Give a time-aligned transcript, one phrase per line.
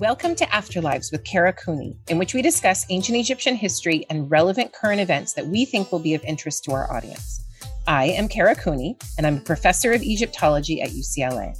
[0.00, 4.72] Welcome to Afterlives with Kara Cooney, in which we discuss ancient Egyptian history and relevant
[4.72, 7.44] current events that we think will be of interest to our audience.
[7.86, 11.56] I am Kara Cooney, and I'm a professor of Egyptology at UCLA.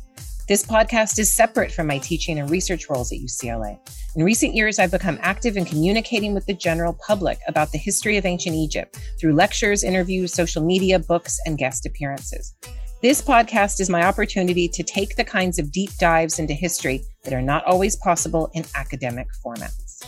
[0.49, 3.79] This podcast is separate from my teaching and research roles at UCLA.
[4.17, 8.17] In recent years, I've become active in communicating with the general public about the history
[8.17, 12.53] of ancient Egypt through lectures, interviews, social media, books, and guest appearances.
[13.01, 17.33] This podcast is my opportunity to take the kinds of deep dives into history that
[17.33, 20.07] are not always possible in academic formats.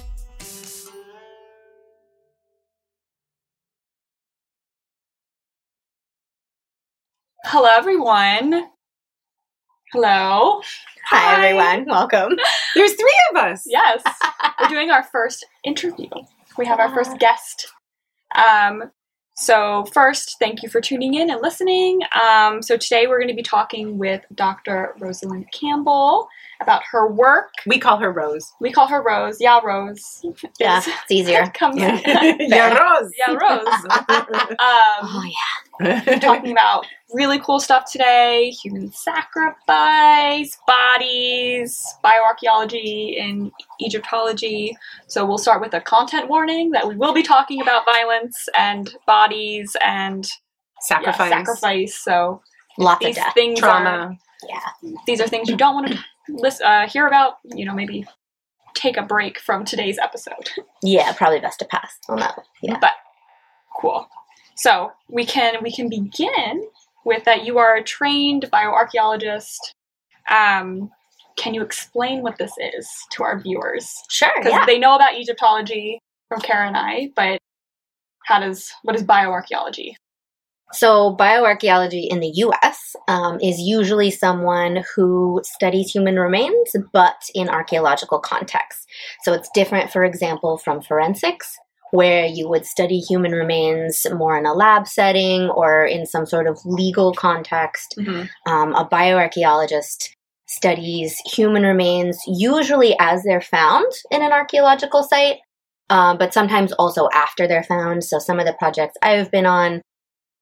[7.44, 8.66] Hello, everyone.
[9.92, 10.60] Hello.
[11.06, 11.86] Hi, everyone.
[11.86, 12.36] Welcome.
[12.74, 13.62] There's three of us.
[13.66, 14.02] Yes,
[14.60, 16.08] we're doing our first interview.
[16.58, 17.68] We have our first guest.
[18.34, 18.90] Um,
[19.36, 22.00] so, first, thank you for tuning in and listening.
[22.20, 24.96] Um, so, today we're going to be talking with Dr.
[24.98, 26.26] Roselyn Campbell
[26.60, 27.50] about her work.
[27.66, 28.52] We call her Rose.
[28.60, 29.38] We call her Rose.
[29.40, 30.24] Yeah, Rose.
[30.58, 31.46] Yeah, Is- it's easier.
[31.54, 31.90] comes yeah,
[33.00, 33.12] Rose.
[33.18, 33.68] Yeah, Rose.
[34.50, 34.56] Um,
[35.02, 35.22] Oh,
[35.80, 36.18] yeah.
[36.18, 44.76] talking about really cool stuff today human sacrifice, bodies, bioarchaeology, and Egyptology.
[45.06, 48.94] So we'll start with a content warning that we will be talking about violence and
[49.06, 50.26] bodies and
[50.80, 51.30] sacrifice.
[51.30, 51.56] yeah, Sacrifice.
[51.60, 51.98] sacrifice.
[52.02, 52.42] So
[52.78, 53.34] Lots of death.
[53.34, 54.16] things are Trauma.
[54.48, 54.60] Yeah.
[55.06, 55.98] these are things you don't want to
[56.28, 57.34] listen, uh, hear about.
[57.44, 58.06] You know, maybe
[58.74, 60.50] take a break from today's episode.
[60.82, 62.36] Yeah, probably best to pass on that.
[62.36, 62.46] one.
[62.62, 62.78] Yeah.
[62.80, 62.92] But
[63.80, 64.06] cool.
[64.56, 66.62] So we can we can begin
[67.04, 67.44] with that.
[67.44, 69.56] You are a trained bioarchaeologist.
[70.30, 70.90] Um,
[71.36, 73.92] can you explain what this is to our viewers?
[74.08, 74.30] Sure.
[74.36, 74.66] Because Yeah.
[74.66, 75.98] they know about Egyptology
[76.28, 77.38] from Kara and I, but
[78.26, 79.94] how does what is bioarchaeology?
[80.72, 87.48] So, bioarchaeology in the US um, is usually someone who studies human remains, but in
[87.48, 88.84] archaeological contexts.
[89.22, 91.56] So, it's different, for example, from forensics,
[91.92, 96.48] where you would study human remains more in a lab setting or in some sort
[96.48, 97.94] of legal context.
[98.46, 100.10] Um, a bioarchaeologist
[100.48, 105.36] studies human remains usually as they're found in an archaeological site,
[105.90, 108.02] uh, but sometimes also after they're found.
[108.02, 109.80] So, some of the projects I've been on,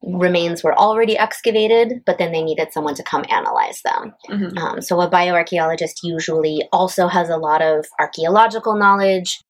[0.06, 4.14] remains were already excavated, but then they needed someone to come analyze them.
[4.28, 4.58] Mhm.
[4.58, 9.40] Um, so, a bioarchaeologist usually also has a lot of archaeological knowledge,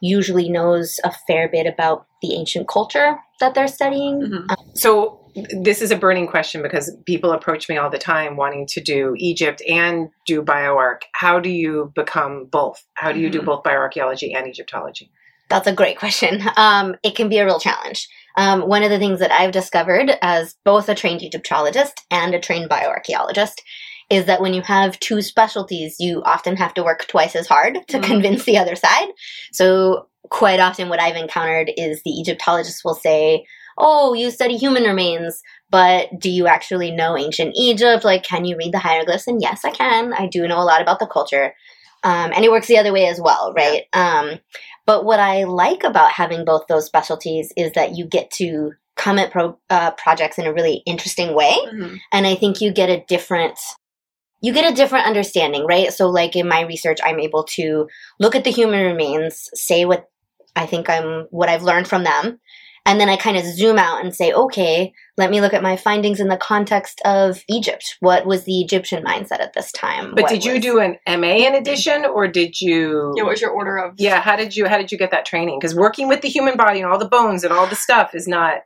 [0.00, 4.20] usually knows a fair bit about the ancient culture that they're studying.
[4.20, 4.56] Mhm.
[4.74, 8.80] So this is a burning question because people approach me all the time wanting to
[8.80, 11.02] do Egypt and do bioarch.
[11.14, 12.84] How do you become both?
[12.94, 13.46] How do you do Mhm.
[13.46, 15.10] both bioarchaeology and Egyptology?
[15.52, 16.42] That's a great question.
[16.56, 18.08] Um, it can be a real challenge.
[18.38, 22.40] Um, one of the things that I've discovered as both a trained Egyptologist and a
[22.40, 23.56] trained bioarchaeologist
[24.08, 27.78] is that when you have two specialties, you often have to work twice as hard
[27.88, 28.04] to Mhm.
[28.04, 29.08] convince the other side.
[29.52, 33.44] So, quite often, what I've encountered is the Egyptologist will say,
[33.78, 38.04] Oh, you study human remains, but do you actually know ancient Egypt?
[38.04, 39.26] Like, can you read the hieroglyphs?
[39.26, 40.12] And yes, I can.
[40.12, 41.54] I do know a lot about the culture.
[42.04, 43.84] Um, and it works the other way as well, right?
[43.92, 44.40] Um,
[44.86, 49.18] but what I like about having both those specialties is that you get to come
[49.18, 51.98] at pro- uh, projects in a really interesting way, Mhm.
[52.12, 53.58] and I think you get a different
[54.44, 55.92] you get a different understanding, right?
[55.92, 57.86] So, like in my research, I'm able to
[58.18, 60.06] look at the human remains, say what
[60.56, 62.40] I think I'm what I've learned from them,
[62.84, 65.76] and then I kind of zoom out and say, okay, let me look at my
[65.76, 67.96] findings in the context of Egypt.
[68.00, 70.14] What was the Egyptian mindset at this time?
[70.14, 73.30] But What did you was- do an MA in addition or did you Yeah, what
[73.30, 73.94] was your order of?
[73.98, 75.58] Yeah, how did you how did you get that training?
[75.60, 78.26] Because working with the human body and all the bones and all the stuff is
[78.26, 78.62] not Did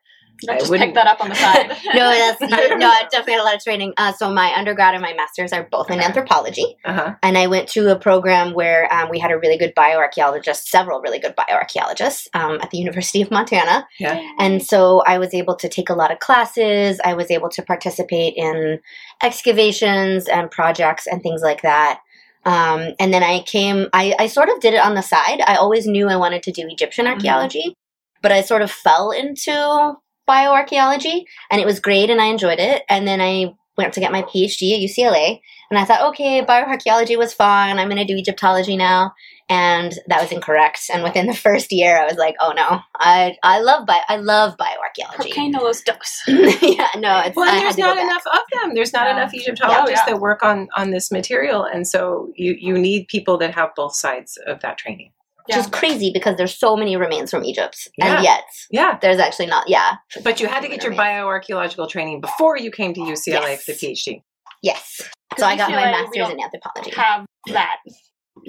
[0.48, 1.69] I just wouldn't- pick that up on the side.
[1.94, 3.94] no, that's no, I definitely had a lot of training.
[3.97, 7.14] Uh, so my undergrad and my master's are both in anthropology, uh-huh.
[7.22, 11.00] and I went to a program where um, we had a really good bioarchaeologist, several
[11.00, 14.20] really good bioarchaeologists um, at the University of Montana, Yeah.
[14.38, 17.00] and so I was able to take a lot of classes.
[17.04, 18.80] I was able to participate in
[19.22, 22.00] excavations and projects and things like that.
[22.44, 25.41] Um, and then I came, I, I sort of did it on the side.
[25.44, 27.74] I always knew I wanted to do Egyptian archaeology,
[28.22, 29.97] but I sort of fell into
[30.28, 32.82] bioarchaeology and it was great and I enjoyed it.
[32.88, 35.40] And then I went to get my PhD at UCLA
[35.70, 37.78] and I thought, okay, bioarchaeology was fun.
[37.78, 39.12] I'm going to do Egyptology now.
[39.48, 40.90] And that was incorrect.
[40.92, 44.16] And within the first year, I was like, oh no, I, I love bio, I
[44.16, 45.28] love bioarchaeology.
[45.28, 46.22] Cocaine no los dos.
[46.26, 48.74] yeah, no, it's, Well, I and had there's not enough of them.
[48.74, 50.14] There's not enough Egyptologists Yeah, yeah.
[50.14, 53.94] that work on on this material, and so you you need people that have both
[53.94, 55.12] sides of that training.
[55.48, 57.89] Which is crazy because there's so many remains from Egypt.
[57.98, 58.16] Yeah.
[58.16, 59.97] And yet, Yeah, there's actually not, yeah.
[60.25, 63.65] but you had to get your bioarchaeological training before you came to UCLA Yes.
[63.65, 64.22] for the PhD.
[64.63, 65.01] Yes.
[65.39, 66.91] So I got my UCLA, we master's in anthropology.
[66.97, 67.77] have that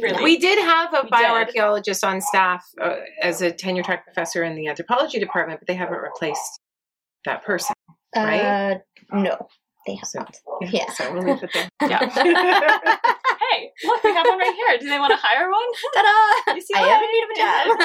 [0.01, 0.21] Really?
[0.23, 1.19] We did have a We did.
[1.19, 5.75] bioarchaeologist on staff uh, as a tenure track professor in the anthropology department, but they
[5.75, 6.59] haven't replaced
[7.25, 7.73] that person.
[8.15, 8.41] Right?
[8.41, 8.77] Uh,
[9.13, 9.47] no,
[9.85, 10.35] they have So- not.
[10.61, 10.89] Yeah.
[10.91, 11.69] So we'll leave it there.
[11.89, 12.79] Yeah.
[13.51, 14.77] hey, look, we have one right here.
[14.79, 15.61] Do they want to hire one?
[15.93, 16.55] Ta-da!
[16.55, 17.01] You see I that?
[17.37, 17.77] have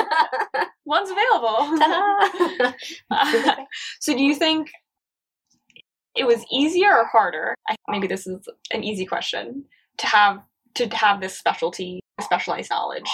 [0.54, 0.66] a job.
[0.84, 1.78] One's available.
[3.10, 3.64] Ta-da!
[4.00, 4.70] so do you think
[6.14, 7.54] it was easier or harder?
[7.68, 9.64] I, maybe this is an easy question
[9.98, 10.42] to have
[10.74, 13.10] to have this specialty, specialized knowledge.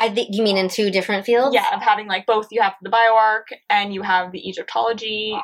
[0.00, 1.54] I think you mean in two different fields.
[1.54, 2.48] Yeah, of having like both.
[2.50, 5.38] You have the bioarc and you have the Egyptology.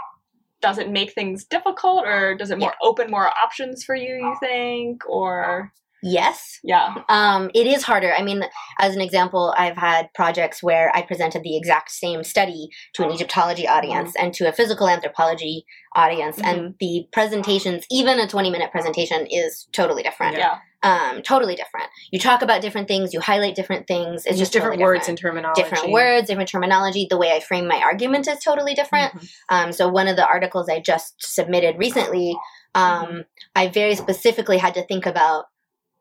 [0.61, 4.17] Does it make things difficult, or does it more open more options for you?
[4.17, 6.59] You think, or Yes.
[6.63, 8.13] yeah, Um, it is harder.
[8.15, 8.45] I mean,
[8.81, 13.11] as an example, I've had projects where I presented the exact same study to an
[13.11, 15.65] Egyptology audience and to a physical anthropology
[15.97, 20.37] audience, and the presentations, even a 20 minute presentation, is totally different.
[20.37, 21.89] yeah, Um, totally different.
[22.13, 24.25] You talk about different things, you highlight different things.
[24.27, 25.63] It's Just just different totally words and terminology.
[25.63, 27.07] different words, different terminology.
[27.11, 29.13] The way I frame my argument is totally different.
[29.15, 29.29] Mhm.
[29.49, 32.37] Um, so one of the articles I just submitted recently,
[32.77, 33.25] um,
[33.57, 35.47] I very specifically had to think about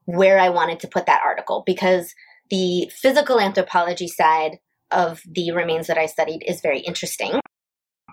[0.07, 2.13] where I wanted to put that article because
[2.49, 4.57] the physical anthropology side
[4.89, 7.41] of the remains that I studied is very interesting,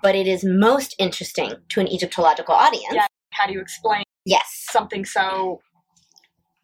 [0.02, 2.92] but it is most interesting to an Egyptological audience.
[2.92, 3.06] Yeah.
[3.30, 4.66] How do you explain Yes.
[4.70, 5.60] something so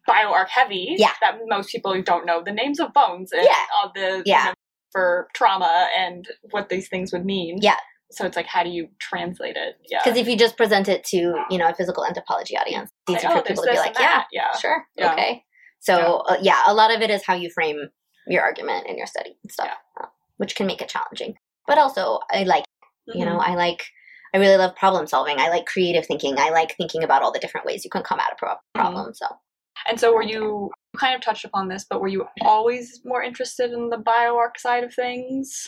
[0.09, 1.13] bioarc heavy Yeah.
[1.21, 3.65] that most people don't know the names of bones and Yeah.
[3.75, 4.39] all the Yeah.
[4.39, 4.53] you know,
[4.91, 7.59] for trauma and what these things would mean.
[7.61, 7.77] Yeah.
[8.11, 9.75] So it's like, how do you translate it?
[9.89, 9.99] Yeah.
[10.03, 11.17] Because if you just present it to,
[11.49, 13.97] you know, a physical anthropology audience, it's easy Like, oh, for people to be like,
[13.99, 14.55] yeah, yeah.
[14.57, 15.13] sure, Yeah.
[15.13, 15.43] okay.
[15.79, 17.89] So uh, yeah, a lot of it is how you frame
[18.27, 19.69] your argument and your study and stuff,
[19.99, 21.35] uh, which can make it challenging.
[21.67, 22.65] But also, I like,
[23.07, 23.51] you know, Mm-hmm.
[23.51, 23.83] I like,
[24.33, 25.39] I really love problem solving.
[25.39, 26.35] I like creative thinking.
[26.37, 28.79] I like thinking about all the different ways you can come at a pro- Mm-hmm.
[28.79, 29.13] problem.
[29.13, 29.25] So
[29.89, 33.23] And so, were you you kind of touched upon this, but were you always more
[33.23, 35.67] interested in the bioarc side of things?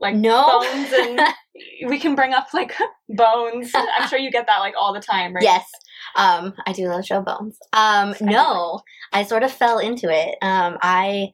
[0.00, 0.60] Like No.
[0.60, 1.20] bones, and
[1.88, 2.74] we can bring up like
[3.08, 3.72] bones.
[3.74, 5.42] I'm sure you get that like all the time, right?
[5.42, 5.68] yes,
[6.16, 7.58] um, I do love show bones.
[7.72, 8.80] Um, no,
[9.12, 10.36] I sort of fell into it.
[10.42, 11.32] Um, I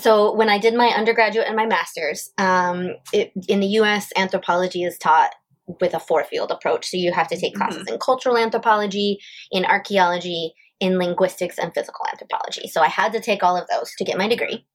[0.00, 4.82] so when I did my undergraduate and my master's, um, it, in the U.S., anthropology
[4.82, 5.34] is taught
[5.80, 6.88] with a four field approach.
[6.88, 9.18] So you have to take classes in cultural anthropology,
[9.50, 12.68] in archaeology, in linguistics, and physical anthropology.
[12.68, 14.66] So I had to take all of those to get my degree.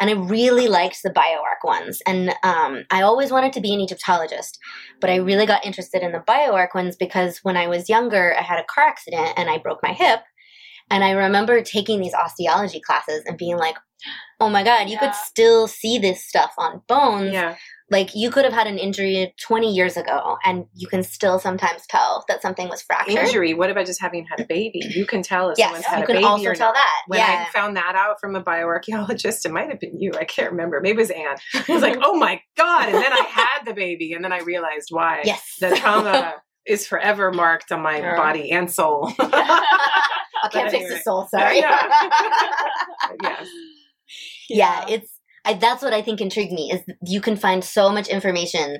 [0.00, 2.00] And I really liked the bioarc ones.
[2.06, 4.58] And um, I always wanted to be an Egyptologist,
[5.00, 8.42] but I really got interested in the bioarc ones because when I was younger, I
[8.42, 10.20] had a car accident and I broke my hip.
[10.90, 13.76] And I remember taking these osteology classes and being like,
[14.40, 15.00] oh my God, you Yeah.
[15.00, 17.32] could still see this stuff on bones.
[17.32, 17.56] Yeah.
[17.90, 21.82] Like you could have had an injury 20 years ago and you can still sometimes
[21.88, 23.16] tell that something was fractured.
[23.18, 23.52] Injury.
[23.52, 24.80] What about just having had a baby?
[24.94, 26.12] You can tell if Yes, someone's had a baby.
[26.20, 26.74] you can also tell not.
[26.74, 27.02] that.
[27.08, 27.46] When yeah.
[27.48, 30.12] I found that out from a bioarchaeologist, it might have been you.
[30.16, 30.80] I can't remember.
[30.80, 31.36] Maybe it was Anne.
[31.68, 32.86] I was like, oh my God.
[32.88, 35.22] And then I had the baby, and then I realized why.
[35.24, 35.56] yes.
[35.60, 36.34] The trauma
[36.66, 38.16] is forever marked on my Sure.
[38.16, 39.12] body and soul.
[39.18, 41.58] I can't But fix the soul, sorry.
[41.58, 43.48] yes.
[44.48, 48.08] yeah, it's I, that's what I think intrigued me is you can find so much
[48.08, 48.78] information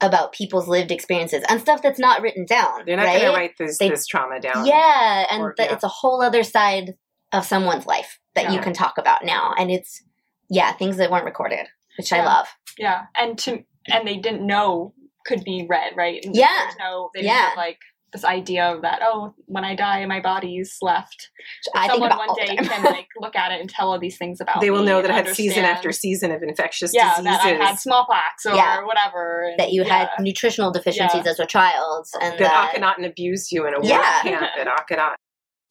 [0.00, 2.82] about people's lived experiences and stuff that's not written down.
[2.84, 3.20] They're not right?
[3.20, 4.66] going to write this, They- this trauma down.
[4.66, 5.74] Yeah, and Or- that yeah.
[5.74, 6.94] it's a whole other side
[7.32, 10.02] of someone's life that you can talk about now, and it's
[10.50, 11.66] yeah things that weren't recorded,
[11.98, 12.48] which I love.
[12.78, 14.92] Yeah, and to and they didn't know
[15.26, 16.24] could be read, right?
[16.24, 16.48] And Yeah.
[16.64, 17.48] There's no, they didn't Yeah.
[17.48, 17.78] have like
[18.14, 19.00] this idea of that.
[19.02, 21.28] Oh, when I die, my body's left.
[21.74, 22.64] I think Someone about one day time.
[22.66, 24.56] can like look at it and tell all these things about.
[24.56, 24.60] It.
[24.62, 27.24] They will me know that I had season after season of infectious Yeah, diseases.
[27.24, 28.82] that I had smallpox or Yeah.
[28.84, 29.48] whatever.
[29.50, 29.98] and- that you yeah.
[29.98, 31.30] had nutritional deficiencies Yeah.
[31.30, 33.98] as a child, and that that Akhenaten abused you in a Yeah.
[34.24, 35.14] war camp at Akhetaten.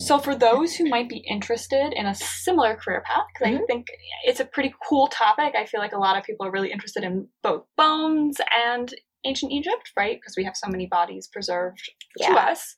[0.01, 3.63] So, for those who might be interested in a similar career path, because Mm-hmm.
[3.63, 3.87] I think
[4.25, 7.03] it's a pretty cool topic, I feel like a lot of people are really interested
[7.03, 8.93] in both bones and
[9.25, 10.17] ancient Egypt, right?
[10.19, 12.75] Because we have so many bodies preserved to us.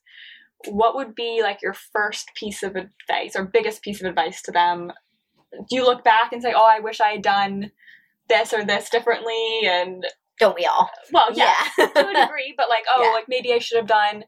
[0.68, 4.52] What would be like your first piece of advice or biggest piece of advice to
[4.52, 4.92] them?
[5.52, 7.70] Do you look back and say, "Oh, I wish I had done
[8.28, 9.60] this or this differently"?
[9.64, 10.04] And
[10.40, 10.90] Don't we all?
[11.12, 11.86] well, yeah, Yeah.
[11.94, 13.10] to a degree, but like, oh, Yeah.
[13.12, 14.24] like maybe I should have done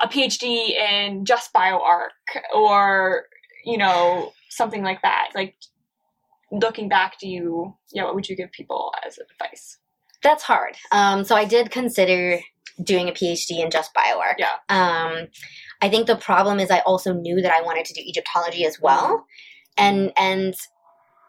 [0.00, 2.08] a PhD in just bioarc
[2.54, 3.24] or,
[3.64, 5.28] you know, something like that.
[5.34, 5.56] Like,
[6.50, 9.78] looking back, do you, yeah, what would you give people as advice?
[10.22, 10.76] That's hard.
[10.92, 12.40] Um, so I did consider
[12.82, 14.34] doing a PhD in just bioarc.
[14.38, 14.56] Yeah.
[14.68, 15.28] Um,
[15.82, 18.78] I think the problem is I also knew that I wanted to do Egyptology as
[18.80, 19.26] well,
[19.76, 20.54] and and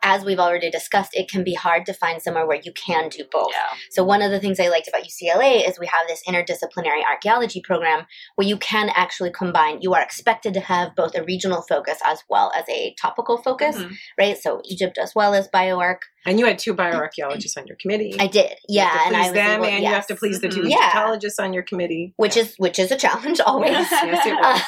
[0.03, 3.23] as we've already discussed, it can be hard to find somewhere where you can do
[3.31, 3.49] both.
[3.51, 3.77] Yeah.
[3.91, 7.61] So one of the things I liked about UCLA is we have this interdisciplinary archaeology
[7.63, 8.05] program
[8.35, 9.79] where you can actually combine.
[9.81, 13.77] You are expected to have both a regional focus as well as a topical focus,
[13.77, 13.95] Mhm.
[14.19, 14.37] right?
[14.37, 15.97] So Egypt as well as bioarc.
[16.25, 18.15] And you had two bioarchaeologists on your committee.
[18.19, 20.61] I did, yeah, and I was them, able, and you have to please the two
[20.61, 20.69] Mhm.
[20.69, 20.77] Yeah.
[20.89, 22.13] Egyptologists on your committee.
[22.17, 23.71] which is which is a challenge always.
[23.71, 24.61] yes, it was.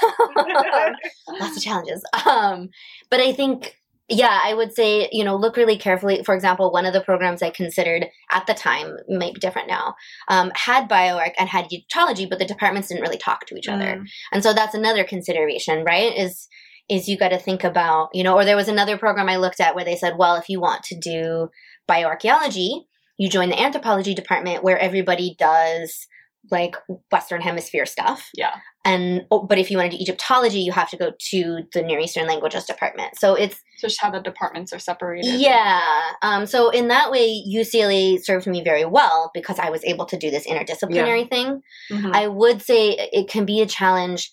[1.39, 2.03] lots of challenges.
[2.25, 2.69] Um,
[3.09, 3.77] but I think,
[4.09, 6.23] yeah, I would say, you know, look really carefully.
[6.23, 9.95] For example, one of the programs I considered at the time, might be different now,
[10.27, 13.85] um, had bioarc and had Egyptology, but the departments didn't really talk to each other.
[13.85, 14.05] Mm.
[14.33, 16.15] And so that's another consideration, right?
[16.17, 16.47] Is
[16.89, 19.61] is you got to think about, you know, or there was another program I looked
[19.61, 21.47] at where they said, well, if you want to do
[21.89, 22.81] bioarchaeology,
[23.17, 26.07] you join the anthropology department where everybody does
[26.51, 26.75] like
[27.09, 28.29] Western Hemisphere stuff.
[28.35, 28.55] Yeah.
[28.85, 31.81] And oh, but if you want to do Egyptology, you have to go to the
[31.81, 33.17] Near Eastern Languages department.
[33.17, 35.39] So it's So just how the departments are separated.
[35.39, 35.81] yeah.
[36.21, 40.17] Um, so in that way, UCLA served me very well because I was able to
[40.17, 41.61] do this interdisciplinary thing.
[41.89, 42.13] Mhm.
[42.13, 44.31] I would say it can be a challenge.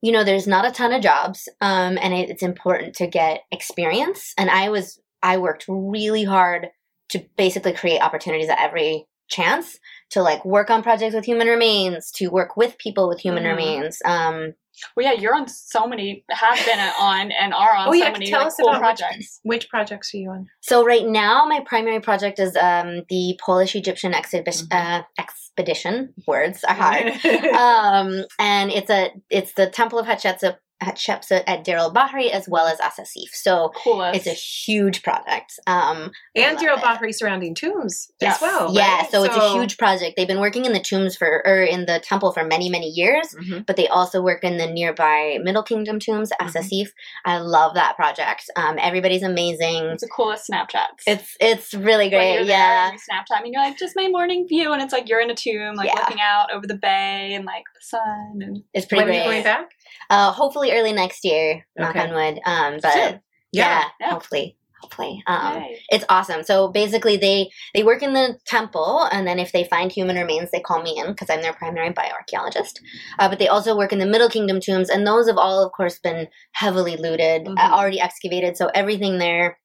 [0.00, 3.42] You know, there's not a ton of jobs, um, and it, it's important to get
[3.52, 4.32] experience.
[4.38, 6.70] And I was, I worked really hard
[7.10, 9.78] to basically create opportunities at every chance
[10.10, 13.48] to like work on projects with human remains, to work with people with human Mhm.
[13.50, 13.98] remains.
[14.04, 14.54] Um,
[14.96, 18.10] Well, yeah, you're on so many, have been on, and are on Oh, so yeah,
[18.12, 19.40] many tell like, us cool about which- projects.
[19.42, 20.46] Which projects are you on?
[20.62, 24.68] so right now, my primary project is um, the Polish Egyptian exhibition.
[24.72, 26.14] Uh, expedition.
[26.26, 27.06] Words are hard.
[27.54, 32.66] um, and it's a it's the Temple of Hatshepsut, At Deir el Bahri as well
[32.66, 33.30] as Asasif.
[33.32, 34.16] So Coolest.
[34.16, 35.58] it's a huge project.
[35.66, 36.76] Um, and Deir.
[36.76, 38.36] Bahri surrounding tombs Yes.
[38.36, 38.74] as well.
[38.74, 39.10] yeah, right?
[39.10, 40.16] so, it's a huge project.
[40.16, 43.34] They've been working in the tombs for or in the temple for many many years.
[43.34, 43.66] Mhm.
[43.66, 46.86] But they also work in the nearby Middle Kingdom tombs, Mhm.
[47.24, 48.44] I love that project.
[48.56, 49.84] Um, everybody's amazing.
[49.86, 51.02] It's the coolest Snapchats.
[51.06, 52.44] It's it's really great.
[52.46, 55.34] Yeah, Snapchat and you're like, just my morning view, and it's like you're in a
[55.34, 56.00] tomb, like Yeah.
[56.00, 59.24] looking out over the bay and like the sun, and it's pretty When are you
[59.24, 59.70] going back?
[60.08, 61.64] Uh, hopefully early next year.
[61.76, 62.08] Knock Okay.
[62.08, 62.40] on wood.
[62.44, 63.20] Um, but Soon.
[63.52, 64.10] yeah, Yeah.
[64.10, 65.22] hopefully, hopefully.
[65.26, 66.42] Um, it's awesome.
[66.42, 70.50] So basically, they they work in the temple, and then if they find human remains,
[70.50, 72.80] they call me in because I'm their primary bioarchaeologist.
[73.18, 75.72] Uh, but they also work in the Middle Kingdom tombs, and those have all, of
[75.72, 78.56] course, been heavily looted, uh, already excavated.
[78.56, 79.58] So everything there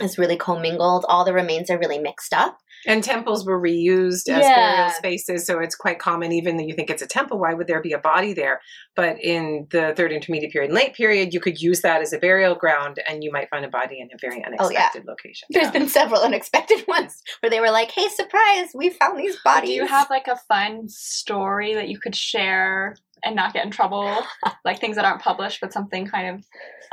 [0.00, 1.06] is really commingled.
[1.08, 2.58] All the remains are really mixed up.
[2.84, 4.54] And temples were reused as Yeah.
[4.54, 6.32] burial spaces, so it's quite common.
[6.32, 8.60] Even though you think it's a temple, why would there be a body there?
[8.94, 12.18] But in the third intermediate period and late period, you could use that as a
[12.18, 14.46] burial ground, and you might find a body in a very Oh, yeah.
[14.88, 15.48] unexpected location.
[15.50, 18.68] There's been several unexpected ones where they were like, "Hey, surprise!
[18.74, 22.96] We found these bodies." Do you have like a fun story that you could share
[23.24, 24.22] and not get in trouble?
[24.64, 26.44] like things that aren't published, but something kind of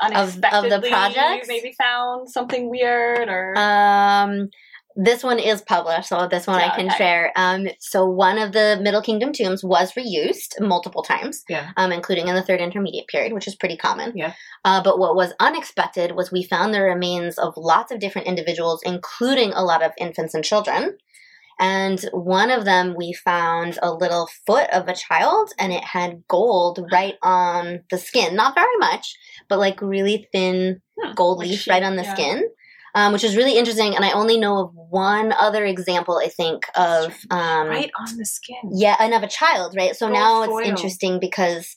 [0.02, 0.74] unexpected?
[0.74, 1.44] of the project.
[1.44, 4.50] you maybe found something weird or Um,
[4.96, 6.98] this one is published, so this one Yeah, I can okay.
[6.98, 7.32] share.
[7.36, 11.72] Um, so one of the Middle Kingdom tombs was reused multiple times, Yeah.
[11.78, 14.14] um, including in the Third Intermediate period, which is pretty common.
[14.16, 14.34] Yeah.
[14.66, 18.82] Uh, but what was unexpected was we found the remains of lots of different individuals,
[18.84, 20.98] including a lot of infants and children.
[21.60, 26.24] And one of them, we found a little foot of a child, and it had
[26.28, 28.36] gold right on the skin.
[28.36, 29.16] Not very much,
[29.48, 32.14] but like really thin Hmm, gold leaf right on the yeah.
[32.14, 32.44] skin,
[32.96, 33.96] um, which is really interesting.
[33.96, 38.26] And I only know of one other example, I think, of um, Right on the
[38.26, 38.56] skin.
[38.72, 39.96] yeah, and of a child, right?
[39.96, 40.60] So Gold now foil.
[40.60, 41.76] it's interesting because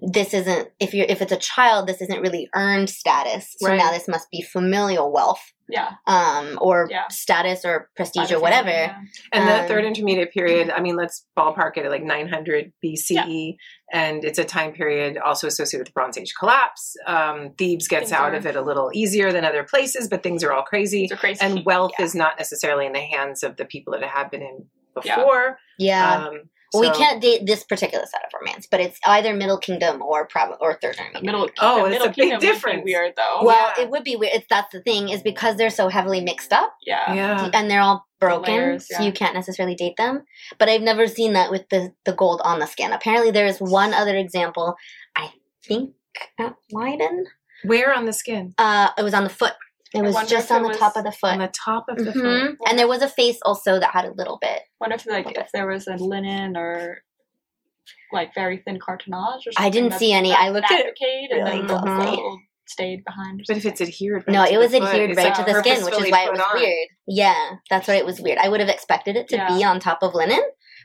[0.00, 3.54] this isn't if you're if it's a child, this isn't really earned status.
[3.58, 3.78] So Right.
[3.78, 7.04] now this must be familial wealth, yeah, um, or Yeah.
[7.08, 8.68] status or prestige other or whatever.
[8.68, 8.98] family, yeah.
[9.32, 13.56] And the Um, third intermediate period, I mean, let's ballpark it at like 900 BCE,
[13.90, 16.94] and it's a time period also associated with the Bronze Age collapse.
[17.06, 20.22] Um, Thebes gets Things out are- of it a little easier than other places, but
[20.22, 21.08] things are all crazy.
[21.10, 21.40] Are crazy.
[21.42, 22.04] And wealth Yeah.
[22.04, 24.66] is not necessarily in the hands of the people that it had been in
[25.04, 25.16] Yeah.
[25.16, 25.58] before.
[25.78, 26.16] Yeah.
[26.26, 30.02] Um, well, we can't date this particular set of romance, but it's either Middle Kingdom
[30.02, 31.24] or Prov- or Third Intermediate.
[31.24, 31.50] middle.
[31.60, 32.82] Oh, the it's middle a big kingdom would be difference.
[32.84, 33.44] Weird though.
[33.44, 33.84] well, yeah.
[33.84, 34.32] it would be weird.
[34.34, 36.74] It's that's the thing is because they're so heavily mixed up.
[36.86, 37.12] yeah.
[37.14, 37.50] Yeah.
[37.54, 40.22] and they're all broken, layers, so you can't necessarily date them.
[40.58, 42.92] But I've never seen that with the the gold on the skin.
[42.92, 44.74] Apparently, there is one other example.
[45.16, 45.30] I
[45.64, 45.92] think
[46.38, 47.26] at Leiden.
[47.64, 48.54] Where on the skin?
[48.58, 49.54] Uh, it was on the foot.
[49.96, 51.32] It was just on it the was top of the foot.
[51.32, 52.22] On the top of the foot.
[52.24, 52.56] Mhm.
[52.68, 54.62] And there was a face also that had a little bit.
[54.80, 56.98] Wonder if like if there was a linen or
[58.12, 59.66] like very thin cartonnage or something.
[59.66, 60.32] I didn't see any.
[60.32, 62.16] I looked at it decayed and really then the closely.
[62.16, 63.42] gold stayed behind.
[63.46, 65.44] But if it's adhered, right No, to it the was foot, adhered it's right to
[65.44, 66.54] the skin, which is why it was on.
[66.60, 66.88] weird.
[67.06, 68.38] Yeah, that's why it was weird.
[68.38, 70.40] I would have expected it to be on top of linen,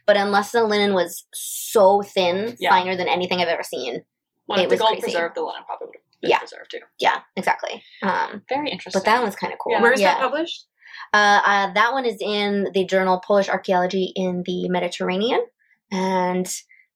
[0.05, 2.69] but unless the linen was so thin, Yeah.
[2.69, 4.03] finer than anything I've ever seen,
[4.47, 5.01] well, it if the was gold crazy.
[5.03, 6.39] preserved, the linen probably would have been Yeah.
[6.39, 6.79] preserved too.
[6.99, 7.83] Yeah, exactly.
[8.03, 8.99] Um, Very interesting.
[8.99, 9.73] but that one's kind of cool.
[9.73, 9.81] Yeah.
[9.81, 10.13] Where's yeah.
[10.15, 10.65] that published?
[11.13, 15.43] Uh, uh, that one is in the journal Polish Archaeology in the Mediterranean,
[15.91, 16.47] and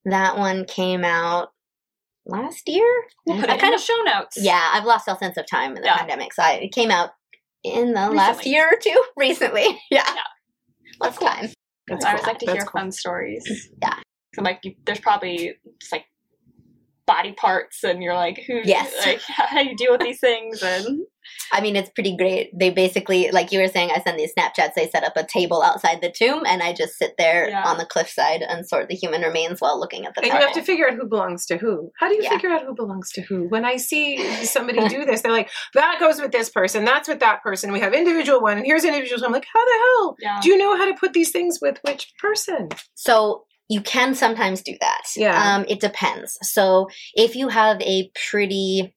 [0.04, 1.48] that one came out
[2.26, 2.86] last year.
[3.26, 4.36] we'll put I it kind in of the show notes.
[4.40, 5.98] yeah, I've lost all sense of time in the Yeah.
[5.98, 7.10] pandemic, so I, it came out
[7.64, 9.02] in the last year or two.
[9.16, 10.22] Recently, yeah, Yeah.
[11.00, 11.28] lots of cool.
[11.28, 11.50] time.
[11.88, 12.32] That's I always cool.
[12.32, 12.80] like to That's hear cool.
[12.80, 13.68] fun stories.
[13.82, 13.94] Yeah.
[14.34, 16.04] So like, you, there's probably just like
[17.06, 18.60] body parts, and you're like, who?
[18.64, 18.92] Yes.
[19.06, 20.62] Like, how do you deal with these things?
[20.62, 21.00] And
[21.52, 22.50] I mean, it's pretty great.
[22.58, 24.74] They basically, like you were saying, I send these Snapchats.
[24.74, 27.62] They set up a table outside the tomb, and I just sit there Yeah.
[27.64, 30.52] on the cliffside and sort the human remains while looking at the And you have
[30.54, 31.90] to figure out who belongs to who.
[31.98, 32.30] How do you Yeah.
[32.30, 33.48] figure out who belongs to who?
[33.48, 37.20] When I see somebody do this, they're like, that goes with this person, that's with
[37.20, 37.70] that person.
[37.72, 39.20] We have individual one, and here's individual.
[39.20, 39.26] one.
[39.28, 41.78] I'm like, how the hell yeah, do you know how to put these things with
[41.82, 42.68] which person?
[42.94, 45.02] So you can sometimes do that.
[45.16, 45.54] Yeah.
[45.56, 46.38] Um, it depends.
[46.42, 48.94] So if you have a pretty,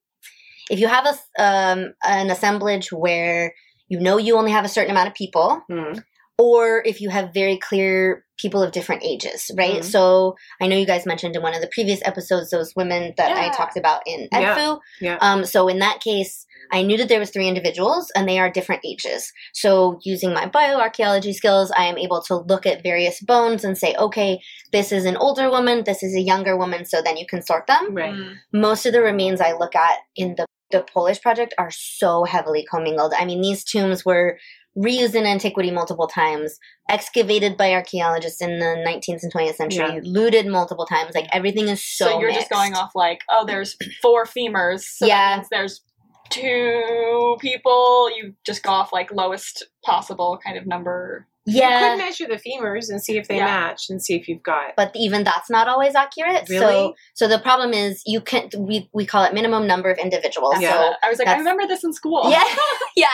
[0.70, 3.54] if you have a um, an assemblage where
[3.88, 5.94] you know you only have a certain amount of people, Hmm.
[6.38, 9.82] or if you have very clear people of different ages, right?
[9.82, 9.84] Mhm.
[9.84, 13.32] So I know you guys mentioned in one of the previous episodes those women that
[13.36, 14.56] I talked about in Yeah.
[14.56, 14.80] Edfu.
[15.02, 15.18] Yeah.
[15.20, 18.50] Um, so in that case, I knew that there was three individuals and they are
[18.50, 19.32] different ages.
[19.54, 23.96] So using my bioarchaeology skills, I am able to look at various bones and say,
[23.96, 24.40] okay,
[24.72, 27.68] this is an older woman, this is a younger woman, so then you can sort
[27.68, 27.94] them.
[27.96, 28.14] Right.
[28.14, 28.36] Mm.
[28.54, 32.64] Most of the remains I look at in the, the Polish project are so heavily
[32.66, 33.14] commingled.
[33.18, 34.38] I mean, these tombs were
[34.78, 36.58] reused in antiquity multiple times,
[36.88, 40.00] excavated by archaeologists in the 19th and 20th century, Yeah.
[40.04, 41.16] looted multiple times.
[41.16, 42.06] Like everything is so.
[42.06, 44.82] So, you're just going off like, oh, there's four femurs.
[44.84, 45.16] So Yeah.
[45.32, 45.82] that means there's
[46.30, 48.10] two people.
[48.16, 51.28] You just go off like lowest possible kind of number.
[51.46, 51.54] Yeah.
[51.56, 51.90] You Yeah.
[51.96, 53.46] could measure the femurs and see if they Yeah.
[53.46, 54.76] match and see if you've got.
[54.76, 56.48] but even that's not always accurate.
[56.48, 56.94] So Really?
[57.16, 60.56] so the problem is you can't, we we call it minimum number of individuals.
[60.60, 60.78] Yeah.
[60.78, 62.30] what- I was like, I remember this in school.
[62.30, 62.44] Yeah,
[62.96, 63.08] yeah.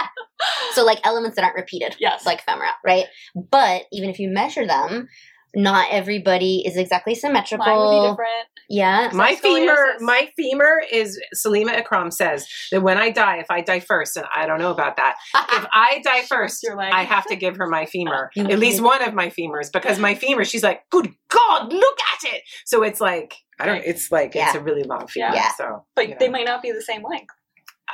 [0.74, 2.26] So like elements that aren't repeated, Yes.
[2.26, 3.06] like femora, right?
[3.36, 5.08] But even if you measure them,
[5.56, 7.66] not everybody is exactly symmetrical.
[7.66, 8.48] Mine would be different.
[8.70, 9.10] Yeah.
[9.14, 9.40] My Scoliosis.
[9.42, 14.18] femur, my femur is Salima Ikram says that when I die, if I die first,
[14.18, 16.92] and I don't know about that, if I die first, Your leg.
[16.94, 20.16] I have to give her my femur, at least one of my femurs, because my
[20.16, 23.84] femur, she's like, "Good God, look at it!" So it's like I don't.
[23.86, 25.32] It's like it's a really long femur.
[25.34, 25.52] Yeah.
[25.58, 26.18] So, But you know.
[26.20, 27.34] they might not be the same length.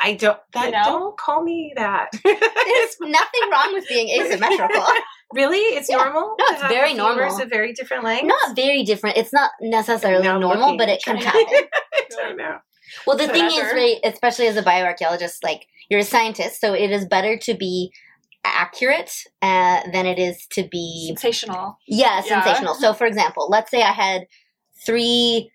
[0.02, 0.40] I don't.
[0.54, 0.84] That You know?
[0.86, 2.10] don't call me that.
[2.24, 4.86] There's nothing wrong with being asymmetrical.
[5.34, 5.98] Really, it's Yeah.
[5.98, 6.36] normal.
[6.40, 7.42] No, it's have very the femurs normal.
[7.42, 8.26] of very different lengths.
[8.28, 9.18] not very different.
[9.18, 11.42] It's not necessarily Now I'm normal, looking but it can happen.
[12.24, 12.58] I know.
[13.08, 16.74] Well, the To thing is, right, especially as a bioarchaeologist, like you're a scientist, so
[16.74, 17.92] it is better to be
[18.44, 21.78] accurate uh, than it is to be Sensational.
[21.88, 22.42] yeah Yeah.
[22.44, 22.76] sensational.
[22.76, 24.26] So, for example, let's say I had
[24.86, 25.52] three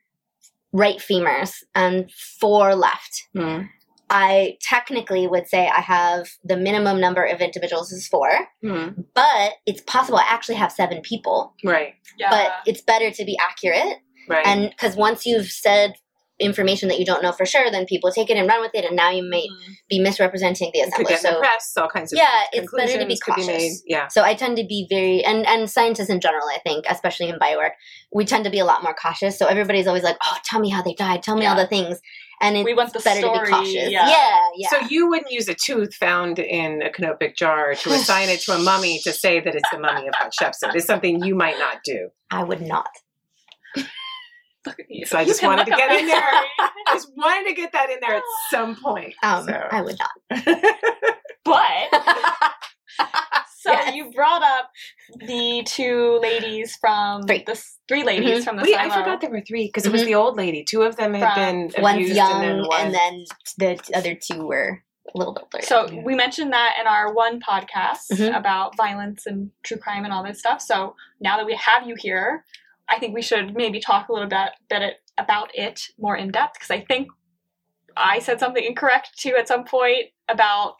[0.72, 2.10] right femurs and
[2.40, 3.24] four left.
[3.34, 3.62] Hmm.
[4.08, 8.28] I technically would say I have the minimum number of individuals is four,
[8.62, 8.88] Hmm.
[9.14, 11.54] but it's possible I actually have seven people.
[11.64, 11.94] Right.
[12.18, 12.30] Yeah.
[12.30, 14.46] But it's better to be accurate Right.
[14.46, 15.94] and because once you've said
[16.38, 18.84] information that you don't know for sure, then people take it and run with it,
[18.84, 19.74] and now you may Mm.
[19.88, 21.14] be misrepresenting the It could assembly.
[21.14, 21.72] get in the So, press.
[21.78, 23.46] All kinds of yeah, it's better to be conclusions could made.
[23.58, 23.82] cautious.
[23.86, 24.08] Yeah.
[24.08, 27.38] so I tend to be very and and scientists in general, I think, especially in
[27.38, 27.70] biowork,
[28.12, 29.38] we tend to be a lot more cautious.
[29.38, 31.22] So everybody's always like, "Oh, tell me how they died.
[31.22, 32.00] Tell me all the things."
[32.40, 33.90] And it's We want the better to story, be cautious.
[33.90, 34.08] yeah.
[34.08, 34.68] yeah, yeah.
[34.70, 38.52] So you wouldn't use a tooth found in a canopic jar to assign it to
[38.52, 40.74] a mummy to say that it's the mummy of Hatshepsut.
[40.74, 42.10] It's something you might not do.
[42.30, 42.88] I would not.
[43.76, 45.06] Look at you.
[45.06, 46.20] So I just wanted to get in there.
[46.58, 49.14] I just wanted to get that in there at some point.
[49.22, 49.52] Um, So.
[49.70, 50.64] I would not.
[51.44, 51.94] But
[53.60, 53.94] so Yes.
[53.94, 54.70] you brought up
[55.18, 57.44] the two ladies from Three.
[57.46, 58.44] the three ladies Mhm.
[58.44, 60.64] from the Wait, I forgot there were three because it was the old lady.
[60.64, 62.80] Two of them had From- been One's young, and then one.
[62.80, 63.24] and then
[63.58, 64.82] the other two were
[65.14, 65.64] a little bit older.
[65.66, 66.02] So Yeah.
[66.02, 68.36] we mentioned that in our one podcast Mhm.
[68.36, 70.60] about violence and true crime and all this stuff.
[70.60, 72.44] So now that we have you here,
[72.88, 76.30] I think we should maybe talk a little bit, bit it, about it more in
[76.30, 77.08] depth because I think
[77.96, 80.76] I said something incorrect too at some point about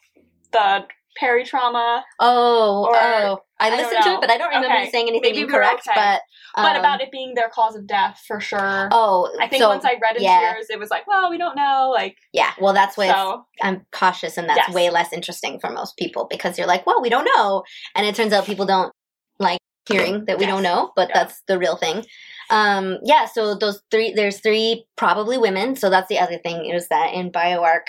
[0.53, 0.87] the
[1.19, 4.91] peri trauma, oh, or- oh, I I listened to it, but I don't remember Okay.
[4.91, 5.87] saying anything Maybe incorrect.
[5.89, 5.99] okay.
[5.99, 6.21] But
[6.55, 8.89] but um, about it being their cause of death for sure.
[8.93, 10.53] Oh, I think so, once I read into yeah.
[10.55, 11.91] yours, it was like, well, we don't know.
[11.95, 14.75] Like, Yeah, well, that's why so I'm cautious, and that's Yes.
[14.75, 17.63] way less interesting for most people because you're like, well, we don't know,
[17.95, 18.93] and it turns out people don't
[19.39, 20.53] like hearing that we Yes.
[20.53, 21.21] don't know, but Yeah.
[21.25, 22.05] that's the real thing.
[22.51, 25.77] Um, yeah, so those three, there's three probably women.
[25.77, 27.87] So that's the other thing is that in bioarc,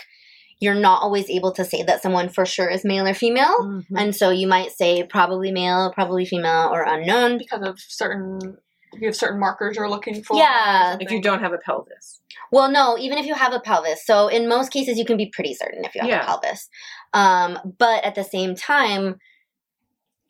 [0.60, 3.58] you're not always able to say that someone for sure is male or female.
[3.64, 3.86] Mhm.
[3.96, 7.38] And so you might say probably male, probably female, or unknown.
[7.38, 8.58] because of certain
[8.94, 10.38] you have certain markers you're looking for.
[10.38, 10.98] Yeah.
[11.00, 12.22] If you don't have a pelvis.
[12.52, 14.04] Well, no, even if you have a pelvis.
[14.06, 16.24] So in most cases, you can be pretty certain if you have Yeah.
[16.24, 16.70] a pelvis.
[17.14, 19.20] Um, but at the same time,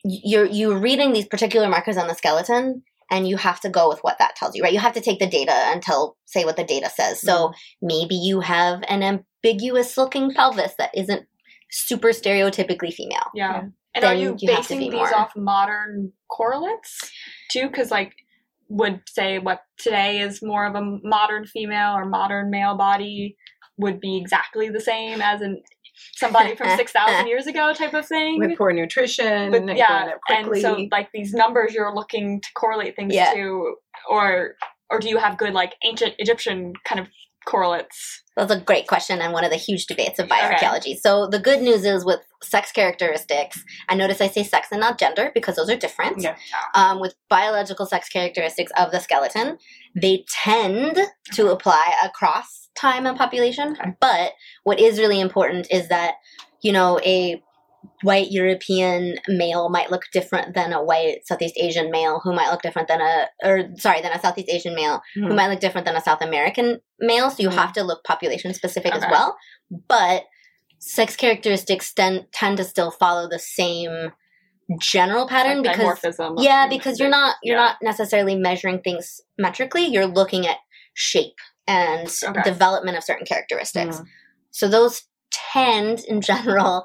[0.04, 4.00] you're you're reading these particular markers on the skeleton, and you have to go with
[4.00, 4.72] what that tells you, right?
[4.72, 7.20] You have to take the data and tell say what the data says.
[7.20, 7.86] So mm-hmm.
[7.86, 11.26] maybe you have an ambiguous looking pelvis that isn't
[11.70, 13.30] super stereotypically female.
[13.34, 13.64] Yeah.
[13.94, 17.10] And are then you, you have to basing be these more- off modern correlates
[17.50, 17.68] too?
[17.68, 18.14] Because like
[18.68, 23.36] would say what today is more of a modern female or modern male body
[23.78, 25.62] would be exactly the same as in
[26.14, 28.38] somebody from six thousand years ago type of thing.
[28.38, 32.96] With poor nutrition, but and yeah, and so like these numbers you're looking to correlate
[32.96, 33.32] things Yeah.
[33.34, 33.76] to,
[34.08, 34.54] or
[34.90, 37.08] or do you have good like ancient Egyptian kind of
[37.46, 38.22] correlates?
[38.36, 40.96] That's a great question and one of the huge debates of bioarchaeology.
[40.96, 44.98] So the good news is with sex characteristics, and notice I say sex and not
[44.98, 46.22] gender because those are different.
[46.22, 46.36] Yeah.
[46.74, 49.58] Um, with biological sex characteristics of the skeleton,
[50.00, 50.98] they tend
[51.32, 53.76] to apply across time and population.
[53.80, 53.90] Okay.
[54.00, 54.32] But
[54.64, 56.14] what is really important is that,
[56.62, 57.42] you know, a
[58.02, 62.62] white European male might look different than a white Southeast Asian male who might look
[62.62, 65.36] different than a, or sorry, than a Southeast Asian male who Mhm.
[65.36, 67.30] might look different than a South American male.
[67.30, 67.54] So you Mhm.
[67.54, 69.36] have to look population specific as well.
[69.70, 70.24] But
[70.78, 74.12] sex characteristics tend, tend to still follow the same
[74.80, 77.64] general pattern Like because yeah, because you're not you're Yeah.
[77.64, 79.86] not necessarily measuring things metrically.
[79.86, 80.58] You're looking at
[80.92, 82.42] shape and Okay.
[82.42, 83.96] development of certain characteristics.
[83.98, 84.06] Mhm.
[84.50, 86.84] So those tend, in general,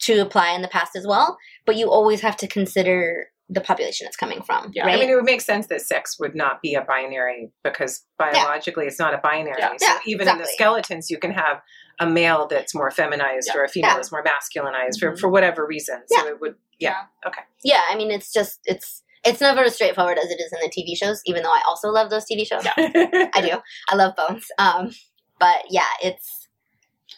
[0.00, 1.38] to apply in the past as well.
[1.66, 4.86] But you always have to consider the population it's coming from, Yeah.
[4.86, 4.96] right?
[4.96, 8.86] I mean, it would make sense that sex would not be a binary because biologically
[8.86, 9.56] it's not a binary.
[9.58, 9.72] Yeah.
[9.76, 11.60] So Yeah, even in the skeletons, you can have
[12.00, 13.60] a male that's more feminized Yeah.
[13.60, 13.96] or a female Yeah.
[13.96, 15.20] that's more masculinized for, Mhm.
[15.20, 16.02] for whatever reason.
[16.08, 17.02] So it would, yeah.
[17.26, 17.42] Okay.
[17.62, 20.70] Yeah, I mean, it's just it's it's never as straightforward as it is in the
[20.70, 21.20] TV shows.
[21.26, 22.72] Even though I also love those TV shows, Yeah.
[23.34, 23.58] I do.
[23.90, 24.46] I love Bones.
[24.58, 24.90] Um,
[25.38, 26.48] but yeah, it's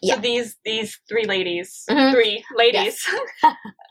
[0.02, 0.16] Yeah.
[0.16, 2.12] So these these three ladies, Mhm.
[2.12, 2.98] three ladies,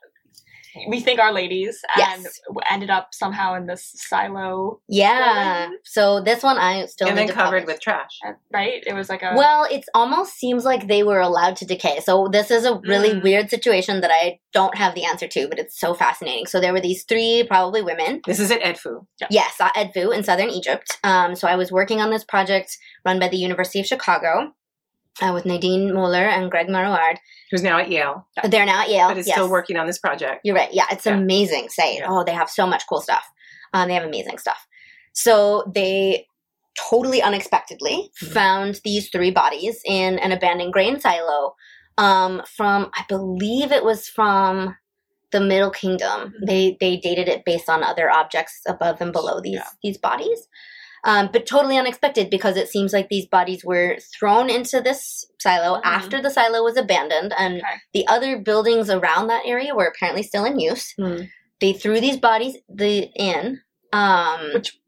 [0.88, 2.40] we think are ladies, and Yes.
[2.70, 5.70] ended up somehow in this silo, yeah.
[5.84, 7.76] So this one I still and need then to covered publish.
[7.76, 8.20] with trash.
[8.54, 8.84] right?
[8.86, 12.00] It was like a Well, it almost seems like they were allowed to decay.
[12.02, 13.24] So this is a really Mm.
[13.24, 16.46] weird situation that I don't have the answer to, but it's so fascinating.
[16.48, 18.22] So there were these three probably women.
[18.26, 19.06] This is at Edfu.
[19.30, 20.98] Yes, at Edfu in southern Egypt.
[21.04, 24.54] Um, so I was working on this project run by the University of Chicago
[25.22, 27.18] uh, with Nadine Moeller and Greg Marouard.
[27.52, 29.10] Who's now at Yale, They're now at Yale.
[29.10, 29.36] but is yes.
[29.36, 30.42] still working on this project.
[30.44, 30.74] You're right.
[30.74, 31.14] Yeah, it's Yeah.
[31.18, 32.00] amazing site.
[32.00, 32.08] Yeah.
[32.10, 33.24] Oh, they have so much cool stuff.
[33.74, 34.68] Um, they have amazing stuff.
[35.14, 36.28] So they
[36.90, 38.34] totally unexpectedly Mhm.
[38.34, 41.56] found these three bodies in an abandoned grain silo
[41.98, 44.76] um, from, I believe it was from
[45.32, 46.34] the Middle Kingdom.
[46.46, 49.68] They they dated it based on other objects above and below these Yeah.
[49.82, 50.48] these bodies.
[51.06, 55.78] Um, but totally unexpected because it seems like these bodies were thrown into this silo
[55.78, 55.82] Mhm.
[55.86, 57.76] after the silo was abandoned, and Okay.
[57.94, 60.94] the other buildings around that area were apparently still in use.
[61.00, 61.26] Hmm.
[61.62, 63.62] They threw these bodies the in.
[63.94, 64.80] Um, Which-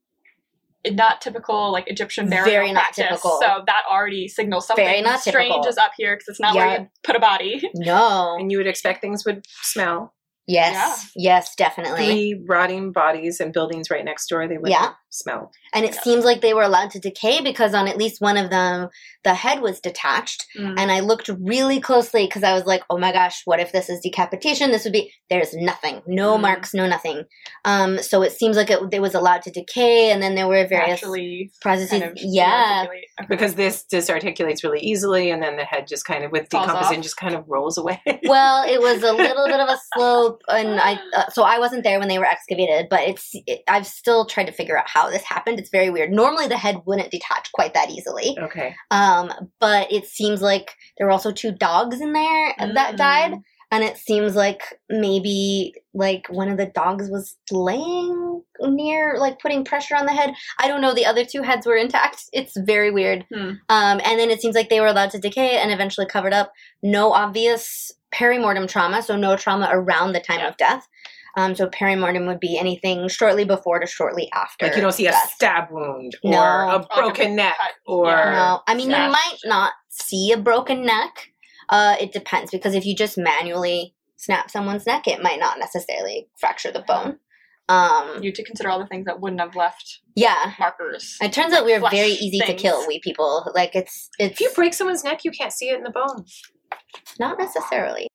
[0.92, 3.08] not typical like Egyptian burial Very not practice.
[3.10, 3.40] typical.
[3.42, 5.68] So that already signals something Very not strange typical.
[5.70, 6.80] is up here because it's not where Yeah.
[6.82, 7.70] you put a body.
[7.76, 8.36] no.
[8.40, 10.14] And you would expect things would smell.
[10.50, 11.12] Yes.
[11.14, 12.06] Yes, definitely.
[12.06, 14.94] Three rotting bodies and buildings right next door, they would Yeah.
[15.10, 15.52] Smell.
[15.74, 16.02] And it Yeah.
[16.02, 18.90] seems like they were allowed to decay because on at least one of them,
[19.24, 20.46] the head was detached.
[20.58, 20.76] Mm.
[20.78, 23.90] And I looked really closely because I was like, oh my gosh, what if this
[23.90, 24.72] is decapitation?
[24.72, 26.42] This would be, there's nothing, no Mm.
[26.42, 27.24] marks, no nothing.
[27.66, 30.12] Um, so it seems like it, it was allowed to decay.
[30.12, 31.90] And then there were various Naturally, processes.
[31.92, 32.86] kind of yeah.
[32.88, 33.28] Okay.
[33.30, 37.00] Because this disarticulates really easily, and then the head just kind of, with Falls decomposition,
[37.00, 37.04] off.
[37.04, 38.02] just kind of rolls away.
[38.24, 41.84] well, it was a little bit of a slope, and I uh, so I wasn't
[41.84, 44.97] there when they were excavated, but it's it, I've still tried to figure out how
[45.12, 45.60] this happened.
[45.60, 46.12] It's very weird.
[46.12, 48.76] Normally, the head wouldn't detach quite that easily, okay.
[48.92, 52.98] um, but it seems like there were also two dogs in there that Mm.
[52.98, 53.34] died,
[53.72, 59.64] and it seems like maybe like one of the dogs was laying near, like putting
[59.66, 60.34] pressure on the head.
[60.60, 60.94] I don't know.
[60.94, 62.24] The other two heads were intact.
[62.34, 63.26] It's very weird.
[63.34, 63.50] Hmm.
[63.70, 66.52] Um, and then it seems like they were allowed to decay and eventually covered up.
[66.82, 70.48] No obvious perimortem trauma, so no trauma around the time Yeah.
[70.50, 70.88] of death.
[71.38, 74.66] Um, so perimortem would be anything shortly before to shortly after.
[74.66, 76.40] Like you don't see a stab wound or No.
[76.40, 79.06] a broken neck or No, I mean Yeah.
[79.06, 81.30] you might not see a broken neck.
[81.70, 86.28] Uh, it depends because if you just manually snap someone's neck, it might not necessarily
[86.40, 87.20] fracture the bone.
[87.70, 90.54] Um, you to consider all the things that wouldn't have left yeah.
[90.58, 91.18] markers.
[91.22, 92.88] It turns out we're very easy to kill.
[92.88, 95.84] We people like it's it's If you break someone's neck, you can't see it in
[95.84, 96.26] the bone.
[97.20, 98.08] not necessarily.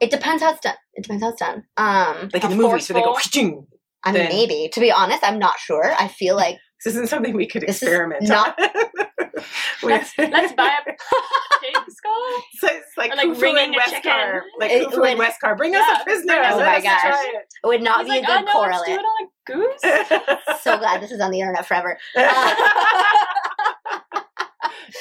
[0.00, 0.74] It depends how it's done.
[0.94, 1.64] It depends how it's done.
[1.76, 3.42] Um, Like in the movies where they go, forceful.
[3.42, 3.66] "Whooshing."
[4.04, 4.68] I mean, maybe.
[4.72, 5.92] To be honest, I'm not sure.
[5.98, 8.68] I feel like This isn't something we could experiment not- on.
[9.82, 10.84] Let's let's buy a
[11.62, 12.42] pig skull.
[12.58, 13.90] So it's like, Or, like, Khufu ringing and a Westcar.
[13.90, 14.40] chicken.
[14.58, 15.56] Like It Khufu would- and Westcar.
[15.56, 16.34] Bring us Yeah, a prisoner.
[16.34, 17.00] bring us a Let us prisoner.
[17.00, 17.32] try
[17.62, 19.28] it would not He's be like, a good oh no, let's do it on a
[19.50, 20.60] goose.
[20.62, 21.96] So glad this is on the internet forever.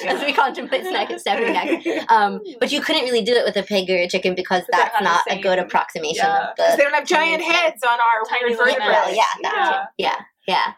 [0.06, 2.12] As we contemplate snack and snapping next.
[2.12, 5.02] Um, but you couldn't really do it with a pig or a chicken because that's
[5.02, 6.50] not a good approximation yeah.
[6.50, 8.86] of the they don't have giant heads on our Tiny weird vertebrae.
[8.86, 9.16] vertebrae.
[9.16, 9.86] Yeah, Yeah.
[9.98, 10.16] Yeah,
[10.48, 10.74] yeah.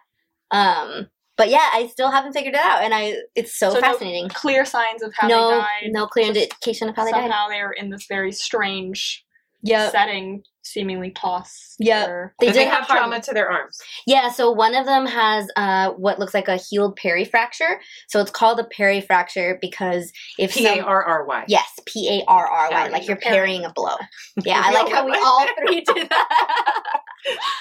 [0.51, 3.81] Um, but yeah, I still haven't figured it out, and I it's so, So no
[3.81, 4.27] fascinating.
[4.29, 5.91] Clear signs of how no, they died.
[5.91, 7.21] no clear indication of how they died.
[7.23, 9.23] Somehow they were in this very strange
[9.61, 11.75] Yeah, setting, seemingly toss.
[11.79, 12.05] Yeah.
[12.07, 13.21] or- they did they have have trauma trauma.
[13.21, 13.77] to their arms.
[14.05, 17.79] Yeah, so one of them has uh, what looks like a healed parry fracture.
[18.07, 21.45] So it's called a parry fracture because if P A some- R R Y.
[21.47, 23.61] Yes, P A R R Y, like you're Parrying.
[23.61, 23.95] parrying a blow.
[24.43, 27.01] Yeah, I like how we all three did that.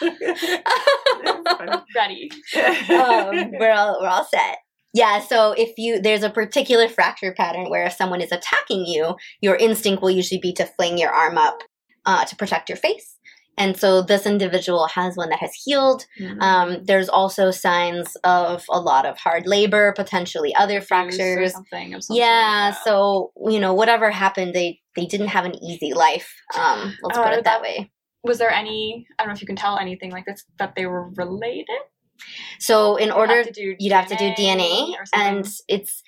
[1.96, 2.30] ready.
[2.90, 4.58] um, we're all we're all set.
[4.94, 9.16] Yeah, so if you there's a particular fracture pattern where if someone is attacking you,
[9.40, 11.58] your instinct will usually be to fling your arm up
[12.08, 13.08] uh, to protect your face.
[13.60, 16.06] And so this individual has one that has healed.
[16.20, 16.40] Mm-hmm.
[16.40, 21.52] Um, there's also signs of a lot of hard labor, potentially other Or fractures.
[21.54, 25.56] something of some Yeah, sort, so you know whatever happened, they they didn't have an
[25.70, 26.28] easy life.
[26.56, 27.90] Um, let's put Uh, it that way.
[28.22, 29.06] was there any?
[29.18, 31.80] I don't know if you can tell anything like this that they were related.
[32.68, 36.02] So in order have to do you'd have to do DNA, and it's.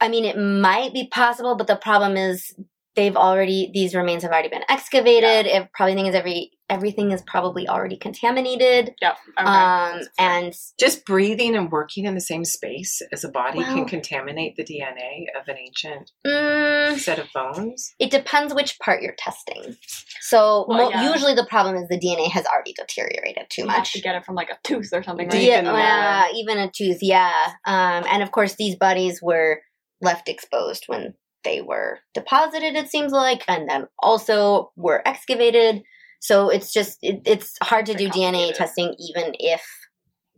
[0.00, 2.54] I mean, it might be possible, but the problem is
[2.96, 5.46] they've already these remains have already been excavated.
[5.46, 8.94] If probably thing is every everything is probably already contaminated.
[9.02, 9.16] Yep.
[9.38, 9.46] Okay.
[9.50, 13.84] Um, and Just breathing and working in the same space as a body Well- can
[13.84, 17.94] contaminate the DNA of an ancient mm, set of bones.
[17.98, 19.76] it depends which part you're testing.
[20.22, 21.12] So Well, mo- yeah.
[21.12, 23.92] usually the problem is the DNA has already deteriorated too you have much.
[23.92, 25.42] to get it from like a tooth or something, right?
[25.42, 27.52] Yeah, in uh, even a tooth, yeah.
[27.66, 29.60] Um, and of course, these bodies were
[30.00, 32.74] left exposed when they were deposited.
[32.74, 35.82] It seems like, and then also were excavated.
[36.20, 39.62] So it's just it, it's hard to do DNA testing, even if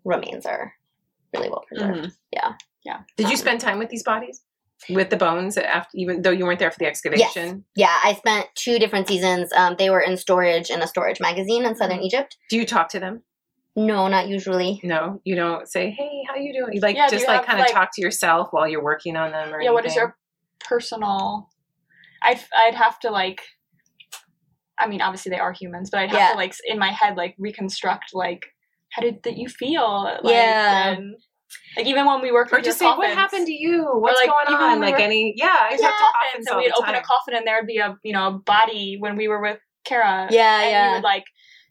[0.04, 0.72] remains are
[1.34, 1.98] really well preserved.
[2.06, 2.12] Mhm.
[2.32, 2.52] Yeah.
[2.84, 2.98] Yeah.
[3.16, 4.42] Did you Um, spend time with these bodies?
[4.90, 7.64] With the bones, after, even though you weren't there for the excavation?
[7.76, 9.50] Yeah, I spent two different seasons.
[9.52, 12.36] Um, they were in storage in a storage magazine in southern Egypt.
[12.50, 13.22] Do you talk to them?
[13.74, 14.80] No, not usually.
[14.84, 17.58] No, you don't say, "Hey, how you doing?" You like Yeah, just you like kind
[17.58, 19.70] of like- talk to yourself while you're working on them, or yeah.
[19.70, 20.16] What is your
[20.60, 21.48] personal?
[22.22, 23.40] I'd I'd have to like.
[24.78, 26.30] I mean, obviously they are humans, but I'd have Yeah.
[26.32, 28.44] to like in my head like reconstruct like
[28.92, 30.04] how did that you feel?
[30.22, 30.88] Like, Yeah.
[30.92, 31.14] and,
[31.76, 33.84] like even when we worked or with just say, your "What happened to you?
[33.84, 36.70] What's like, going on?" Like any, yeah, I talk to coffins, coffins and all we'd
[36.70, 37.02] the open time.
[37.02, 39.58] a coffin and there would be a you know a body when we were with
[39.84, 40.28] Kara.
[40.30, 40.88] Yeah, and yeah.
[40.88, 41.24] You would like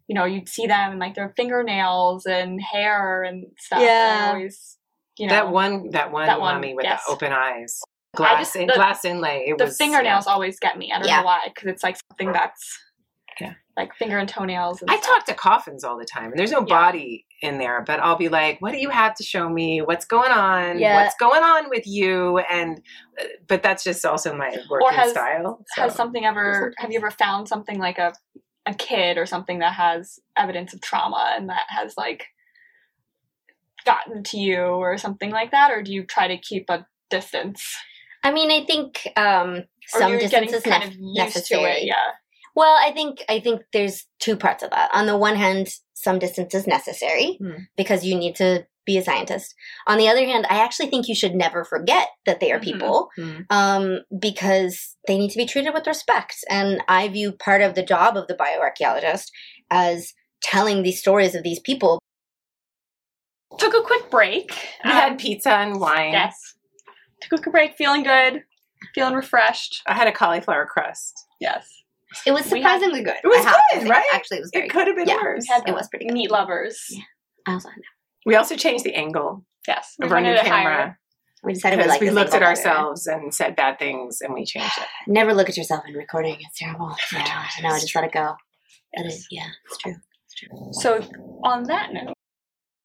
[0.08, 3.82] you know you'd see them and like their fingernails and hair and stuff.
[3.82, 4.26] Yeah.
[4.26, 4.78] I always
[5.18, 7.04] you know that one, that one That one, mummy with yes.
[7.06, 9.46] the open eyes, I glass, just- in, the- glass inlay.
[9.48, 10.34] It the was fingernails yeah.
[10.34, 10.92] always get me.
[10.92, 11.20] I don't Yeah.
[11.20, 12.80] know why because it's like something that's
[13.40, 13.54] Yeah.
[13.78, 14.82] like finger and toenails.
[14.82, 15.08] And I stuff.
[15.18, 16.76] talk to coffins all the time, and there's no Yeah.
[16.82, 19.82] body in there, but I'll be like, "What do you have to show me?
[19.82, 20.80] What's going on?
[20.80, 20.96] Yeah.
[21.04, 22.82] What's going on with you?" And
[23.20, 25.64] uh, but that's just also my working has- style.
[25.76, 26.74] Has something ever?
[26.78, 28.14] Have you ever found something like a
[28.68, 32.26] a kid or something that has evidence of trauma and that has like
[33.86, 37.76] gotten to you or something like that, or do you try to keep a distance?
[38.26, 41.62] I mean, I think um, some distance is kind nef- of used necessary.
[41.62, 42.12] to it, yeah.
[42.56, 44.90] Well, I think I think there's two parts of that.
[44.94, 47.64] On the one hand, some distance is necessary Hmm.
[47.78, 49.56] because you need to be a scientist.
[49.88, 52.64] On the other hand, I actually think you should never forget that they are Mhm.
[52.64, 53.42] people Hmm.
[53.50, 56.36] um, because they need to be treated with respect.
[56.50, 59.28] And I view part of the job of the bioarchaeologist
[59.72, 62.00] as telling these stories of these people.
[63.58, 64.52] Took a quick break.
[64.84, 66.12] We Um, had pizza and wine.
[66.14, 66.55] yes.
[67.30, 68.44] Took a break, feeling good,
[68.94, 69.82] feeling refreshed.
[69.88, 71.14] I had a cauliflower crust.
[71.40, 71.68] Yes.
[72.26, 73.16] It was We had- surprisingly good.
[73.24, 73.90] It was I good, say.
[73.90, 74.06] right?
[74.14, 75.22] Actually, it was very It could have been Yeah.
[75.22, 75.46] worse.
[75.50, 76.14] We had It was pretty good.
[76.14, 76.86] meat lovers.
[76.90, 77.04] Yeah.
[77.48, 77.82] I also had
[78.26, 79.96] We also changed the angle Yes.
[80.02, 80.64] of our new wanted it higher.
[80.64, 80.98] camera
[81.44, 82.46] We decided we because like we looked at better.
[82.46, 84.88] ourselves and said bad things, and we changed it.
[85.08, 86.38] Never look at yourself in recording.
[86.40, 86.96] It's terrible.
[87.12, 88.36] Yeah, no, just let it go.
[88.98, 89.96] Let it, yeah, it's true.
[90.72, 91.02] So,
[91.44, 92.14] on that note,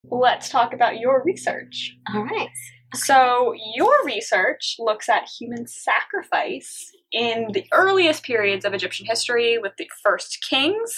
[0.04, 1.96] let's talk about your research.
[2.14, 2.48] All right.
[2.94, 9.72] So, your research looks at human sacrifice in the earliest periods of Egyptian history with
[9.78, 10.92] the first kings.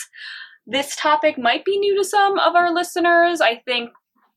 [0.67, 3.41] This topic might be new to some of our listeners.
[3.41, 3.91] I think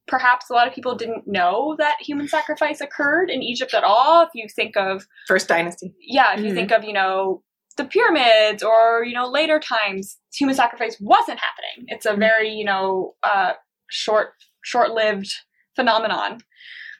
[0.07, 4.23] perhaps a lot of people didn't know that human sacrifice occurred in Egypt at all.
[4.23, 5.93] If you think of First dynasty.
[5.99, 6.55] yeah, if you Mhm.
[6.55, 7.41] think of, you know,
[7.77, 12.63] the pyramids or you know later times human sacrifice wasn't happening it's a very you
[12.63, 13.51] know uh,
[13.89, 14.29] short
[14.63, 15.29] short-lived
[15.75, 16.37] phenomenon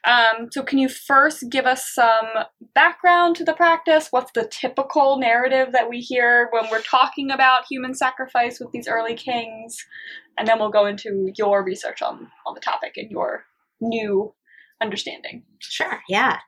[0.06, 2.26] um, so can you first give us some
[2.74, 7.64] background to the practice what's the typical narrative that we hear when we're talking about
[7.68, 9.76] human sacrifice with these early kings
[10.38, 13.44] and then we'll go into your research on on the topic and your
[13.80, 14.32] new
[14.82, 16.00] understanding Sure.
[16.08, 16.38] Yeah.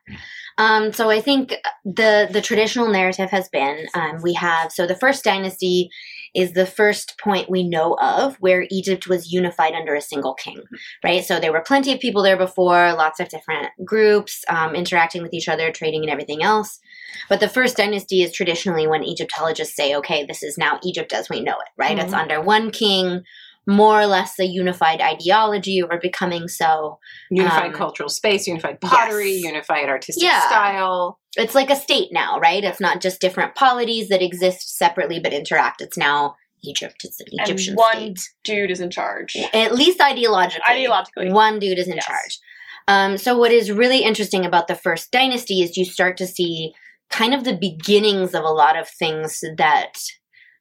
[0.57, 4.95] Um, so I think the the traditional narrative has been um, we have so the
[4.95, 5.89] first dynasty
[6.35, 10.61] is the first point we know of where Egypt was unified under a single king,
[11.03, 11.23] right?
[11.23, 15.33] So there were plenty of people there before, lots of different groups um, interacting with
[15.33, 16.79] each other, trading, and everything else.
[17.27, 21.29] But the first dynasty is traditionally when Egyptologists say, okay, this is now Egypt as
[21.29, 21.97] we know it, right?
[21.97, 22.17] It's Mhm.
[22.19, 23.23] under one king,
[23.67, 26.97] more or less a unified ideology, or becoming so.
[27.29, 29.43] Unified Um, cultural space, unified pottery, yes.
[29.43, 30.41] unified artistic Yeah.
[30.47, 31.18] style.
[31.37, 32.63] It's like a state now, right?
[32.63, 35.81] It's not just different polities that exist separately but interact.
[35.81, 36.97] It's now Egypt.
[37.03, 38.19] It's an Egyptian and one state.
[38.43, 40.59] dude is in charge At least ideologically.
[40.69, 41.31] Ideologically.
[41.31, 42.05] One dude is in Yes.
[42.05, 42.39] charge.
[42.87, 46.73] Um, so what is really interesting about the first dynasty is you start to see
[47.11, 49.99] kind of the beginnings of a lot of things that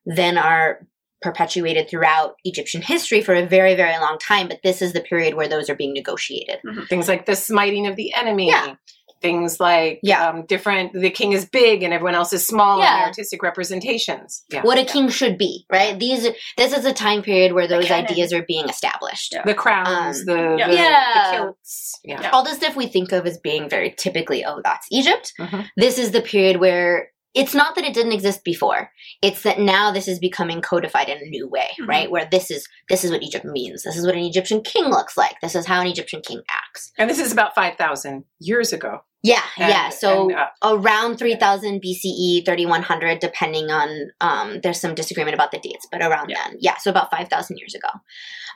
[0.06, 0.86] then are
[1.20, 4.46] perpetuated throughout Egyptian history for a very, very long time.
[4.46, 6.58] But this is the period where those are being negotiated.
[6.88, 8.48] Things like the smiting of the enemy.
[8.48, 8.76] Yeah.
[9.20, 10.28] Things like Yeah.
[10.28, 12.96] um, different, the king is big and everyone else is small Yeah.
[12.98, 14.44] and artistic representations.
[14.50, 14.62] Yeah.
[14.62, 15.98] What a king should be, right?
[15.98, 18.10] These this is a time period where those canon.
[18.10, 19.32] ideas are being established.
[19.34, 19.42] Yeah.
[19.44, 20.68] The crowns, Um, the, Yeah.
[20.68, 21.30] the, Yeah.
[21.30, 22.00] the kilts.
[22.04, 22.20] Yeah.
[22.22, 22.30] Yeah.
[22.30, 25.32] all the stuff we think of as being very typically, oh, that's Egypt.
[25.38, 25.66] Mhm.
[25.76, 28.90] This is the period where it's not that it didn't exist before.
[29.22, 31.86] It's that now this is becoming codified in a new way, Mhm.
[31.86, 32.10] right?
[32.10, 33.82] Where this is this is what Egypt means.
[33.82, 35.34] This is what an Egyptian king looks like.
[35.42, 36.90] This is how an Egyptian king acts.
[36.98, 39.00] And this is about 5,000 years ago.
[39.22, 39.88] Yeah, And- yeah.
[39.88, 45.58] So and, uh, around 3000 BCE, 3100, depending on, um, there's some disagreement about the
[45.58, 46.36] dates, but around Yeah.
[46.46, 46.56] then.
[46.60, 47.88] Yeah, so about 5,000 years ago.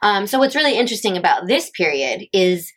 [0.02, 2.72] Um, so what's really interesting about this period is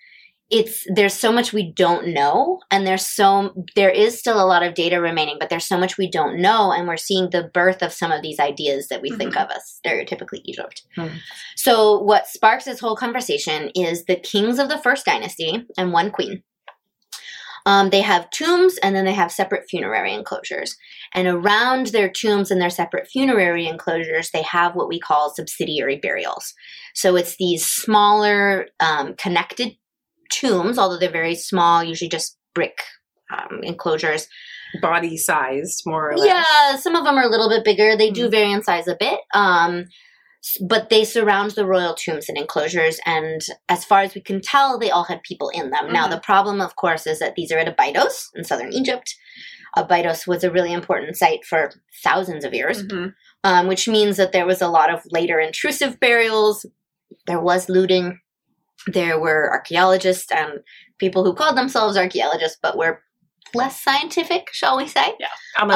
[0.52, 4.62] it's there's so much we don't know and there's so there is still a lot
[4.62, 7.82] of data remaining but there's so much we don't know and we're seeing the birth
[7.82, 11.18] of some of these ideas that we think of as stereotypically egypt Mhm.
[11.56, 16.12] so what sparks this whole conversation is the kings of the first dynasty and one
[16.12, 16.44] queen
[17.66, 20.76] um, they have tombs and then they have separate funerary enclosures.
[21.14, 25.98] And around their tombs and their separate funerary enclosures, they have what we call subsidiary
[25.98, 26.54] burials.
[26.94, 29.78] So it's these smaller um, connected
[30.32, 32.78] tombs, although they're very small, usually just brick
[33.32, 34.28] um, enclosures.
[34.82, 36.28] Body sized, more or less.
[36.28, 37.96] Yeah, some of them are a little bit bigger.
[37.96, 39.20] They do vary in size a bit.
[39.34, 39.86] Um,
[40.62, 44.78] but they surround the royal tombs and enclosures, and as far as we can tell,
[44.78, 45.92] they all had people in them.
[45.92, 46.12] Now, Mhm.
[46.12, 49.16] the problem, of course, is that these are at Abydos in southern Egypt.
[49.78, 51.72] Abydos was a really important site for
[52.04, 53.14] thousands of years, Mhm.
[53.44, 56.66] um, which means that there was a lot of later intrusive burials.
[57.28, 58.20] There was looting.
[58.88, 60.64] There were archaeologists and
[61.00, 63.02] people who called themselves archaeologists, but were
[63.56, 65.14] less scientific, shall we say?
[65.20, 65.28] Yeah.
[65.60, 65.70] Um,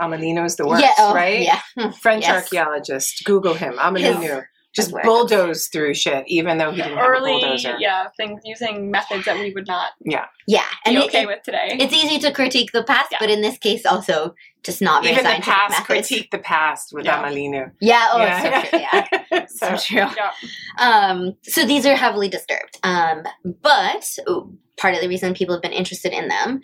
[0.00, 0.44] Amélineau.
[0.44, 1.42] is the worst, yeah, oh, right?
[1.42, 1.90] Yeah.
[2.02, 2.44] French Yes.
[2.44, 3.24] archaeologist.
[3.24, 3.74] Google him.
[3.78, 4.44] Amélineau.
[4.76, 5.06] Just works.
[5.06, 7.76] bulldoze through shit, even though he didn't have a early bulldozer.
[7.80, 10.26] yeah things using methods that we would not Yeah.
[10.46, 13.18] be And okay it- with today it's easy to critique the past, Yeah.
[13.20, 15.86] but in this case also just not very Even the past, methods.
[15.86, 17.22] critique the past with Yeah.
[17.22, 17.70] Amélineau.
[17.80, 18.78] Yeah, oh it's so true.
[18.80, 19.46] Yeah.
[19.46, 20.14] so, So true.
[20.16, 20.30] yeah
[20.78, 22.78] Um, so these are heavily disturbed.
[22.82, 23.22] Um,
[23.62, 26.60] but ooh, part of the reason people have been interested in them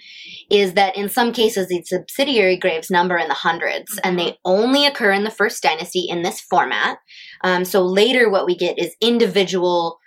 [0.51, 4.85] is that in some cases these subsidiary graves number in the 100s and they only
[4.85, 6.99] occur in the first dynasty in this format.
[7.43, 9.99] Um, so later what we get is individual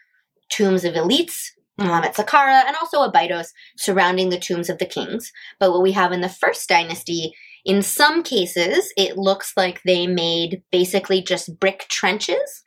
[0.49, 5.31] tombs of elites um, at Saqqara and also Abydos surrounding the tombs of the kings.
[5.59, 7.33] But what we have in the first dynasty,
[7.65, 12.63] in some cases, it looks like they made basically just brick trenches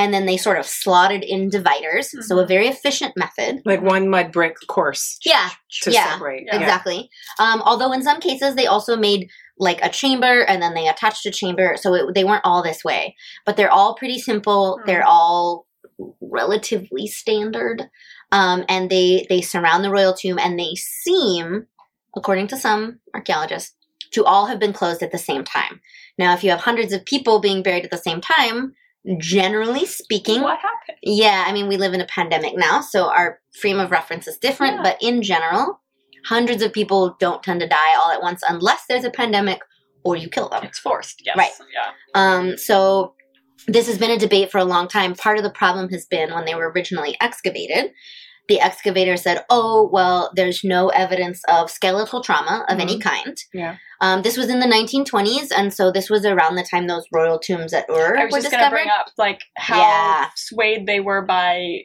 [0.00, 2.14] and then they sort of slotted in dividers.
[2.26, 3.60] So a very efficient method.
[3.66, 5.50] like one mud brick course Yeah,
[5.82, 6.44] to yeah, separate.
[6.46, 6.58] Yeah.
[6.58, 7.10] exactly.
[7.38, 11.26] Um, although in some cases they also made like a chamber and then they attached
[11.26, 13.14] a chamber, so it, they weren't all this way.
[13.44, 14.78] But they're all pretty simple.
[14.78, 14.86] Hmm.
[14.86, 15.66] They're all
[16.22, 17.82] relatively standard,
[18.32, 21.66] um, and they they surround the royal tomb, and they seem,
[22.16, 23.74] according to some archaeologists,
[24.12, 25.82] to all have been closed at the same time.
[26.16, 28.72] Now, if you have hundreds of people being buried at the same time,
[29.18, 33.38] generally speaking, what happened yeah, I mean, we live in a pandemic now, so our
[33.58, 34.82] frame of reference is different, Yeah.
[34.82, 35.80] but in general,
[36.26, 39.60] hundreds of people don't tend to die all at once unless there's a pandemic
[40.04, 40.64] or you kill them.
[40.64, 41.50] it's forced yes Right.
[41.74, 43.14] yeah Um, so
[43.66, 45.14] this has been a debate for a long time.
[45.14, 47.92] Part of the problem has been when they were originally excavated,
[48.50, 53.76] the excavator said, "Oh, well, there's no evidence of skeletal trauma of any kind." Yeah.
[54.02, 57.38] Um, this was in the 1920s, and so this was around the time those royal
[57.38, 60.28] tombs at Ur I was were just gonna bring up like how Yeah.
[60.36, 61.82] swayed they were by,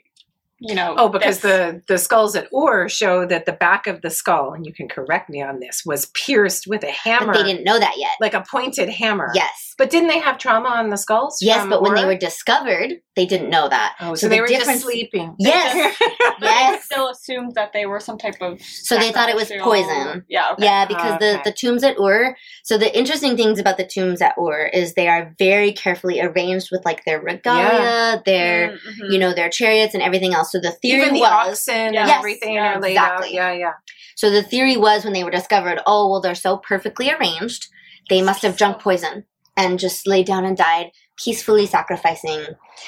[0.67, 0.95] you know.
[0.97, 4.65] Oh, because the the skulls at Ur show that the back of the skull, and
[4.65, 7.79] you can correct me on this, was pierced with a hammer, But they didn't know
[7.79, 8.11] that yet.
[8.19, 9.31] like a pointed hammer.
[9.33, 9.73] Yes.
[9.77, 11.37] But didn't they have trauma on the skulls?
[11.41, 13.95] Yes, but when they were discovered, they didn't know that.
[13.99, 15.35] oh, so, so they the were difference- just sleeping.
[15.39, 15.97] Yes.
[16.41, 16.85] yes.
[16.85, 18.61] still assumed that they were some type of.
[18.61, 20.23] So they thought it was poison.
[20.29, 20.51] Yeah.
[20.53, 20.63] Okay.
[20.63, 21.33] Yeah, because Okay.
[21.33, 22.35] the, the tombs at Ur.
[22.63, 26.69] So the interesting things about the tombs at Ur is they are very carefully arranged
[26.71, 29.11] with like their regalia, their Mhm.
[29.11, 30.51] you know their chariots and everything else.
[30.55, 33.11] So the theory Even the was oxen and Yes, everything yeah, are laid out.
[33.19, 33.35] exactly.
[33.35, 33.73] Yeah, yeah.
[34.15, 37.67] so the theory was when they were discovered, oh well, they're so perfectly arranged,
[38.09, 39.25] they must have drunk poison
[39.57, 42.45] and just laid down and died peacefully sacrificing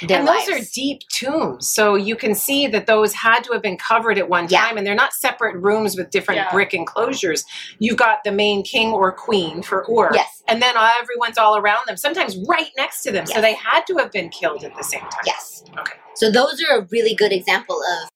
[0.07, 0.49] their and those lives.
[0.49, 4.27] are deep tombs, so you can see that those had to have been covered at
[4.29, 4.65] one Yeah.
[4.67, 6.51] time, and they're not separate rooms with different Yeah.
[6.51, 7.45] brick enclosures.
[7.79, 10.43] You've got the main king or queen for Ur, Yes.
[10.47, 13.25] and then everyone's all around them, sometimes right next to them.
[13.25, 15.23] So they had to have been killed at the same time.
[15.25, 15.63] Yes.
[15.77, 15.93] Okay.
[16.15, 18.09] So those are a really good example of,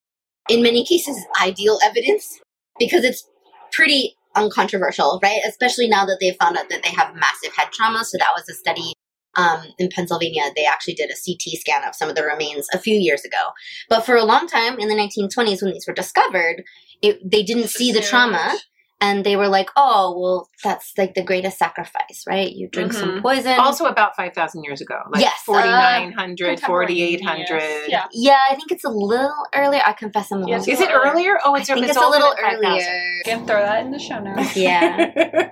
[0.50, 2.40] in many cases, ideal evidence
[2.80, 3.28] because it's
[3.72, 5.40] pretty uncontroversial, right?
[5.48, 8.04] Especially now that they've found out that they have massive head trauma.
[8.04, 8.94] So that was a study
[9.36, 10.44] um, in Pennsylvania.
[10.56, 13.52] They actually did a CT scan of some of the remains a few years ago.
[13.90, 16.64] But for a long time in the 1920s, when these were discovered,
[17.02, 18.58] it, they didn't see the trauma.
[19.02, 22.52] And they were like, oh, well, that's like the greatest sacrifice, right?
[22.52, 23.22] You drink some Mhm.
[23.24, 23.60] poison.
[23.60, 27.20] Also, about 5,000 years ago, like Yes, uh, 4,900, Contemporaneous.
[27.22, 27.90] 4,800.
[27.90, 28.06] Yeah.
[28.14, 29.82] yeah, I think it's a little earlier.
[29.86, 31.12] I confess I'm a Yes, little Is it Earlier.
[31.14, 31.40] earlier?
[31.44, 32.66] Oh, it's, I think it's, it's, a little than 5,000.
[32.66, 33.22] earlier.
[33.26, 34.56] Can throw that in the show notes.
[34.62, 35.10] Yeah.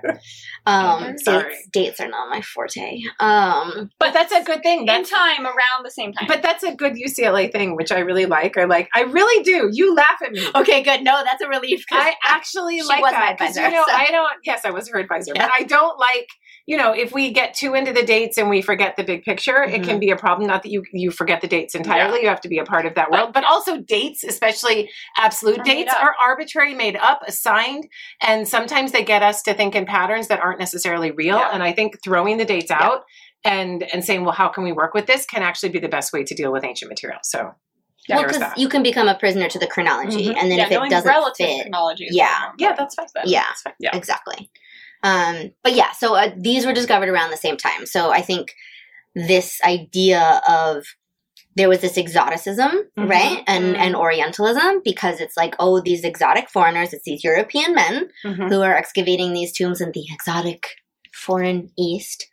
[0.66, 1.54] Um, Sorry.
[1.54, 3.00] dates, dates are not my forte.
[3.18, 4.80] Um, But that's a good thing.
[4.86, 6.26] In time, around the same time.
[6.28, 8.58] but that's a good UCLA thing, which I really like.
[8.58, 8.90] I like.
[8.94, 9.70] I really do.
[9.72, 10.46] You laugh at me.
[10.54, 11.02] okay, good.
[11.02, 11.84] No, that's a relief.
[11.90, 14.30] I actually like that my 'cause, advisor, You know, so- I don't.
[14.44, 15.46] Yes, I was her advisor, Yeah.
[15.46, 16.28] but I don't like.
[16.66, 19.62] You know, if we get too into the dates and we forget the big picture,
[19.64, 19.82] it Mm-hmm.
[19.84, 20.46] can be a problem.
[20.46, 22.94] Not that you you forget the dates entirely; you have to be a part of
[22.94, 23.32] that world.
[23.32, 27.88] But also, dates, especially absolute Are dates, are arbitrary, made up, assigned,
[28.22, 31.36] and sometimes they get us to think in patterns that aren't necessarily real.
[31.38, 31.50] Yeah.
[31.52, 33.02] And I think throwing the dates out
[33.42, 36.12] and and saying, well, how can we work with this, can actually be the best
[36.12, 37.18] way to deal with ancient material.
[37.24, 37.52] So
[38.16, 38.58] well, because that.
[38.58, 40.36] you can become a prisoner to the chronology, Mhm.
[40.36, 42.04] and then yeah, if it doesn't relative fit, chronology.
[42.06, 42.38] is Yeah.
[42.40, 43.06] very yeah, that's fine.
[43.24, 43.44] Yeah.
[43.48, 43.74] That's fine.
[43.78, 43.96] Yeah.
[43.96, 44.50] exactly.
[45.02, 47.86] Um, but yeah, so uh, these were discovered around the same time.
[47.86, 48.54] So I think
[49.14, 50.84] this idea of
[51.56, 53.08] there was this exoticism, Mhm.
[53.10, 53.78] right, and Mhm.
[53.78, 58.48] and Orientalism because it's like, oh, these exotic foreigners, it's these European men Mhm.
[58.48, 60.68] who are excavating these tombs in the exotic
[61.12, 62.26] foreign East.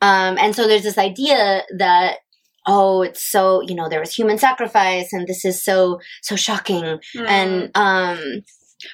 [0.00, 2.18] Um, and so there's this idea that
[2.66, 6.82] oh, it's so you know there was human sacrifice, and this is so so shocking,
[7.16, 7.28] Mm.
[7.28, 8.42] and um,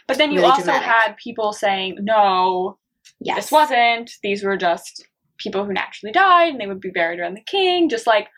[0.06, 0.88] but then you really also dramatic.
[0.88, 2.78] had people saying, no,
[3.20, 4.12] yes, this wasn't.
[4.22, 5.04] These were just
[5.38, 7.88] people who naturally died, and they would be buried around the king.
[7.88, 8.28] Just like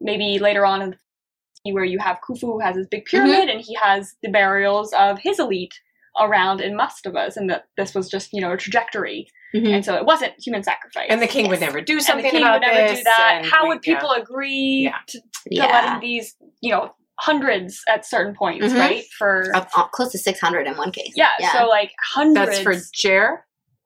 [0.00, 3.60] maybe later on in the where you have Khufu who has his big pyramid, and
[3.60, 5.74] he has the burials of his elite
[6.20, 9.74] around in Mastabas, and that this was just you know a trajectory, Mhm.
[9.74, 11.06] and so it wasn't human sacrifice.
[11.10, 12.98] And the king would never do And something the king about would never this.
[12.98, 13.34] do that.
[13.38, 14.96] and How we- would people agree Yeah.
[15.08, 18.78] to, to yeah, letting these you know hundreds at certain points, Mhm.
[18.78, 19.04] right?
[19.18, 21.12] For Up, up close to six hundred in one case.
[21.14, 22.50] yeah, so like hundreds.
[22.50, 23.38] That's for Djer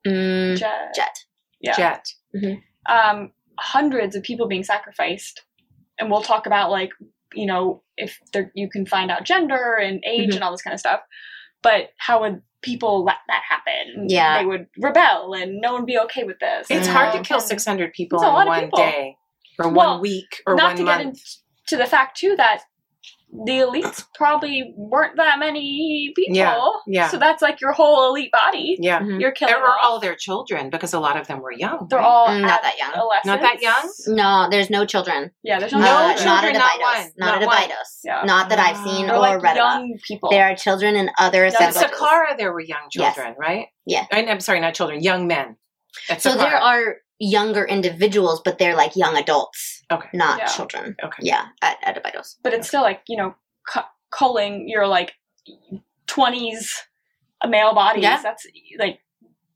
[0.05, 1.25] Mm, Djet, Djet.
[1.59, 1.73] yeah.
[1.75, 2.13] Djet.
[2.89, 5.43] um, hundreds of people being sacrificed,
[5.99, 6.91] and we'll talk about like
[7.33, 10.35] you know if there, you can find out gender and age Mhm.
[10.35, 11.01] and all this kind of stuff.
[11.63, 14.09] But how would people let that happen?
[14.09, 14.39] Yeah.
[14.39, 16.67] they would rebel, and no one would be okay with this.
[16.69, 18.77] It's hard to um, kill 600 people in one people.
[18.77, 19.17] day
[19.59, 20.97] or Well, one week or Not one to month.
[20.97, 21.05] get
[21.71, 22.61] into the fact too that
[23.29, 26.35] the elites probably weren't that many people.
[26.35, 27.07] Yeah, yeah.
[27.09, 28.77] So that's like your whole elite body.
[28.79, 28.99] yeah.
[28.99, 29.19] Mhm.
[29.19, 29.79] You're killing There were off.
[29.83, 31.87] all their children because a lot of them were young.
[31.89, 32.05] They're right?
[32.07, 32.91] all Mm, not that young.
[32.91, 33.25] adolescents.
[33.27, 33.91] Not that young?
[34.07, 35.31] No, there's no children.
[35.43, 36.25] Yeah, there's no, Uh, No children.
[36.25, 36.93] not children, at not Abydos.
[37.03, 37.57] one, Not, not at one.
[37.57, 37.99] Abydos.
[38.05, 38.21] Yeah.
[38.23, 39.73] Not that I've seen They're They're or like read about.
[39.81, 40.29] young people.
[40.29, 41.99] There are children in other Yeah, At assemblages.
[41.99, 43.13] Saqqara, there were young Yes.
[43.15, 43.67] children, right?
[43.85, 44.05] Yeah.
[44.11, 45.57] I, I'm sorry, not children, young men.
[46.09, 50.09] At So there are younger individuals, but they're like young adults, Okay.
[50.13, 50.45] not Yeah.
[50.45, 50.95] children.
[51.03, 51.21] Okay.
[51.23, 52.37] Yeah, at, at Abydos.
[52.43, 53.35] but it's still like you know
[53.67, 55.13] cu- culling your like
[56.07, 56.81] 20s
[57.47, 58.21] male bodies Yeah.
[58.21, 58.45] that's
[58.79, 58.99] like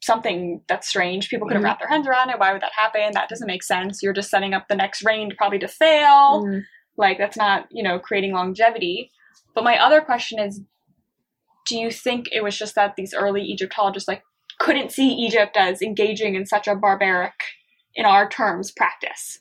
[0.01, 1.66] something that's strange people could have Mhm.
[1.66, 4.30] wrapped their hands around it why would that happen that doesn't make sense you're just
[4.30, 6.64] setting up the next reign probably to fail Mm.
[6.97, 9.12] like that's not you know creating longevity
[9.55, 10.62] but my other question is
[11.68, 14.24] do you think it was just that these early egyptologists like
[14.62, 17.34] couldn't see egypt as engaging in such a barbaric
[17.95, 19.39] in our terms practice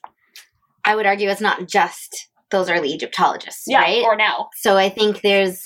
[0.85, 4.03] I would argue it's not just those early Egyptologists, yeah right?
[4.03, 5.63] or now so I think there's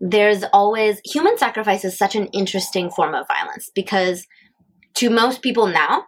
[0.00, 4.26] there's always human sacrifice is such an interesting form of violence because
[4.94, 6.04] to most people now,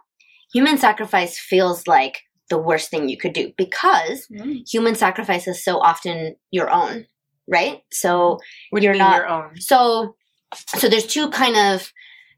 [0.53, 4.61] human sacrifice feels like the worst thing you could do because Mm.
[4.69, 7.07] human sacrifice is so often your own,
[7.57, 7.79] right?
[7.91, 8.37] So
[8.69, 9.59] What do you You're mean not- your own?
[9.59, 10.15] so
[10.79, 11.91] so there's two kind of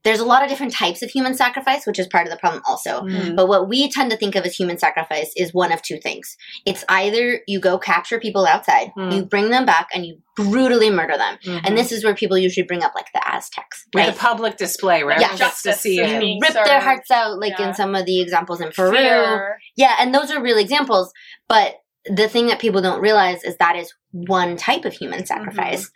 [0.03, 2.61] there's a lot of different types of human sacrifice, which is part of the problem
[2.67, 3.01] also.
[3.01, 3.35] Mm.
[3.35, 6.37] But what we tend to think of as human sacrifice is one of two things.
[6.65, 9.15] It's either you go capture people outside, Mm.
[9.15, 11.37] you bring them back, and you brutally murder them.
[11.43, 11.61] Mhm.
[11.65, 14.13] And this is where people usually bring up like the Aztecs, with right?
[14.15, 15.19] a public display right?
[15.19, 15.25] Yeah.
[15.31, 16.19] everyone to Justice see is it.
[16.19, 17.69] being Rip their hearts out, like Yeah.
[17.69, 18.91] in some of the examples in Peru.
[18.95, 19.59] Fear.
[19.75, 21.11] Yeah, and those are real examples.
[21.49, 25.89] But the thing that people don't realize is that is one type of human sacrifice.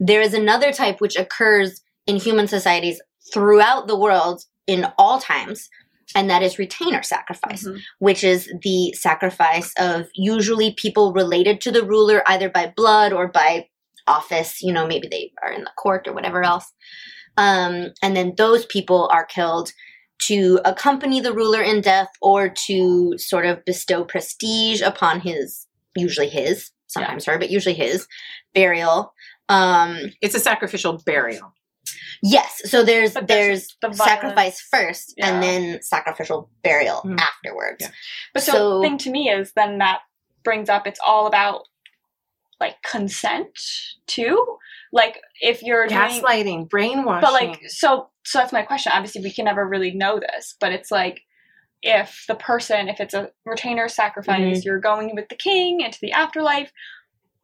[0.00, 3.00] There is another type which occurs in human societies
[3.32, 5.68] throughout the world in all times,
[6.14, 7.80] and that is retainer sacrifice, Mhm.
[7.98, 13.28] which is the sacrifice of usually people related to the ruler, either by blood or
[13.28, 13.68] by
[14.06, 14.62] office.
[14.62, 16.72] You know, maybe they are in the court or whatever else.
[17.36, 19.72] Um, and then those people are killed
[20.20, 26.28] to accompany the ruler in death or to sort of bestow prestige upon his, usually
[26.28, 28.06] his, sometimes her, but usually his
[28.54, 29.14] burial.
[29.48, 31.54] Um, It's a sacrificial burial.
[32.22, 35.28] Yes, so there's But there's there's the sacrifice first Yeah.
[35.34, 37.20] and then sacrificial burial Mm.
[37.20, 37.78] afterwards.
[37.80, 37.90] Yeah.
[38.34, 40.00] But so, So- the thing to me is then that
[40.44, 41.62] brings up it's all about
[42.60, 43.50] like consent
[44.06, 44.58] too.
[44.92, 47.20] Like if you're doing Gaslighting, brainwashing.
[47.20, 48.92] but like so so that's my question.
[48.94, 51.20] Obviously we can never really know this, but it's like
[51.82, 54.60] if the person if it's a retainer sacrifice, Mm-hmm.
[54.64, 56.72] you're going with the king into the afterlife,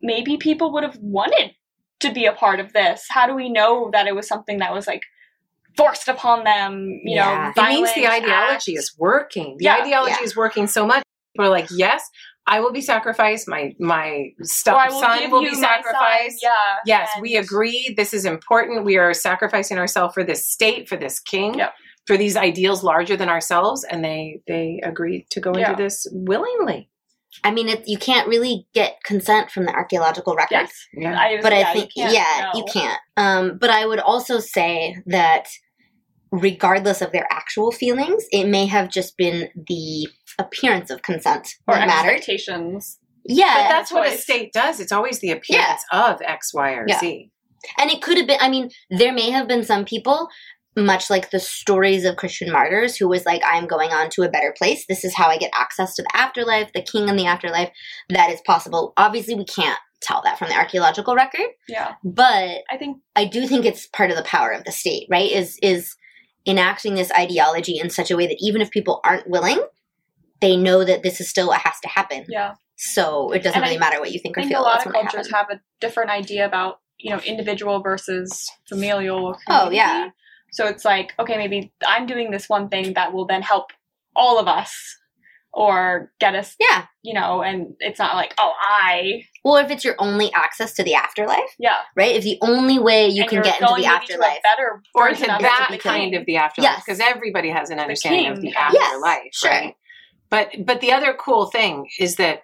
[0.01, 1.55] maybe people would have wanted
[2.01, 3.07] to be a part of this.
[3.09, 5.03] How do we know that it was something that was like
[5.77, 7.53] forced upon them, you Yeah.
[7.57, 8.79] know, it means the ideology act?
[8.79, 9.57] is working.
[9.59, 10.25] The Yeah, ideology yeah.
[10.25, 11.03] is working so much.
[11.35, 12.09] People are like, yes,
[12.47, 13.49] I will be sacrificed.
[13.49, 16.39] My my stu- Or oh, I will son will be sacrificed.
[16.43, 16.51] Yeah.
[16.87, 17.95] Yes, and- we agree.
[17.97, 18.85] This is important.
[18.85, 21.75] We are sacrificing ourselves for this state, for this king, Yep.
[22.07, 25.71] for these ideals larger than ourselves, and they they agreed to go Yeah.
[25.71, 26.89] into this willingly.
[27.43, 30.53] I mean, it, you can't really get consent from the archaeological records.
[30.53, 30.87] Yes.
[30.95, 31.21] Yeah.
[31.21, 32.59] I was, but yeah, I think you can't yeah, know.
[32.59, 33.01] you can't.
[33.17, 35.49] Um, but I would also say that
[36.31, 40.09] regardless of their actual feelings, it may have just been the
[40.39, 42.23] appearance of consent Or that mattered.
[43.27, 44.81] Yeah, but that's what a state does.
[44.81, 47.01] It's always the appearance of X, Y, or Yeah.
[47.01, 47.31] Z.
[47.79, 48.39] and it could have been.
[48.41, 50.29] I mean, there may have been some people.
[50.77, 54.29] Much like the stories of Christian martyrs, who was like, I'm going on to a
[54.29, 54.85] better place.
[54.89, 57.71] This is how I get access to the afterlife, the king in the afterlife.
[58.09, 58.93] That is possible.
[58.97, 61.93] Obviously, we can't tell that from the archaeological record, Yeah.
[62.03, 65.31] but I think I do think it's part of the power of the state, right?
[65.31, 65.95] Is is
[66.47, 69.65] enacting this ideology in such a way that even if people aren't willing,
[70.43, 72.27] they know that this is still what has to happen.
[72.29, 72.55] yeah.
[72.77, 74.61] So it doesn't And I really matter what you think I or think feel.
[74.61, 79.37] a lot of cultures have a different idea about, you know, individual versus familial or
[79.49, 80.09] Oh, yeah.
[80.55, 83.73] So it's like, okay, maybe I'm doing this one thing that will then help
[84.15, 84.73] all of us
[85.53, 86.87] or get us, Yeah.
[87.03, 90.85] you know, and it's not like, oh, I, well if it's your only access to
[90.85, 91.75] the afterlife, yeah.
[91.97, 92.15] right?
[92.15, 94.39] If the only way you and can get into the maybe to a afterlife.
[94.43, 96.83] better Or version to of that the kind of the afterlife, Yes.
[96.85, 99.51] because everybody has an understanding of the has- Yes, afterlife, sure.
[99.51, 99.75] right?
[100.31, 102.43] But but the other cool thing is that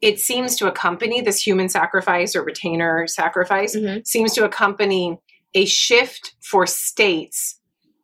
[0.00, 4.06] it seems to accompany this human sacrifice or retainer sacrifice Mhm.
[4.06, 5.18] seems to accompany
[5.54, 7.58] a shift for states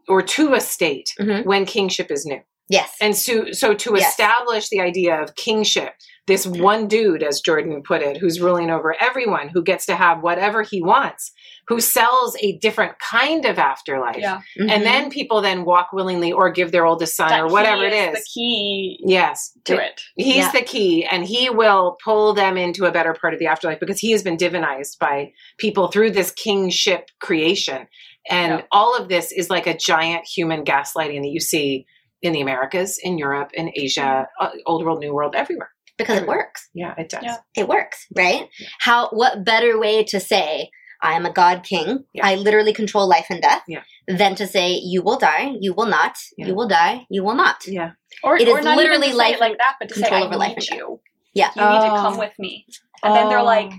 [0.08, 1.44] or to a state Mhm.
[1.44, 2.40] when kingship is new.
[2.68, 2.96] Yes.
[3.00, 4.10] And so, so to Yes.
[4.10, 5.94] establish the idea of kingship,
[6.26, 10.22] this one dude, as Jordan put it, who's ruling over everyone, who gets to have
[10.22, 11.30] whatever he wants,
[11.68, 14.16] who sells a different kind of afterlife.
[14.18, 14.40] Yeah.
[14.58, 14.70] Mhm.
[14.70, 17.84] And then people then walk willingly or give their oldest son That or he whatever
[17.84, 18.18] it is.
[18.18, 19.52] The key Yes.
[19.64, 20.00] to it.
[20.16, 20.52] He's Yeah.
[20.52, 23.98] the key, and he will pull them into a better part of the afterlife because
[23.98, 27.88] he has been divinized by people through this kingship creation.
[28.30, 28.62] And Yeah.
[28.72, 31.86] all of this is like a giant human gaslighting that you see
[32.22, 35.70] in the Americas, in Europe, in Asia, uh, old world, new world, everywhere.
[35.98, 36.68] because it works.
[36.74, 37.22] Yeah, it does.
[37.24, 37.36] Yeah.
[37.56, 38.50] It works, right?
[38.80, 40.68] How what better way to say
[41.06, 42.04] I am a god king.
[42.12, 42.26] Yeah.
[42.26, 43.62] I literally control life and death.
[43.68, 43.82] Yeah.
[44.08, 46.46] Than to say you will die, you will not, Yeah.
[46.48, 47.58] you will die, you will not.
[47.66, 47.92] Yeah.
[48.22, 49.94] Or, It or is not literally even to say life it like that, but to
[49.94, 50.78] say, control I over life need and death.
[50.78, 51.00] you.
[51.34, 51.50] Yeah.
[51.56, 52.02] You need to Oh.
[52.04, 52.66] come with me.
[53.02, 53.72] And then they're like,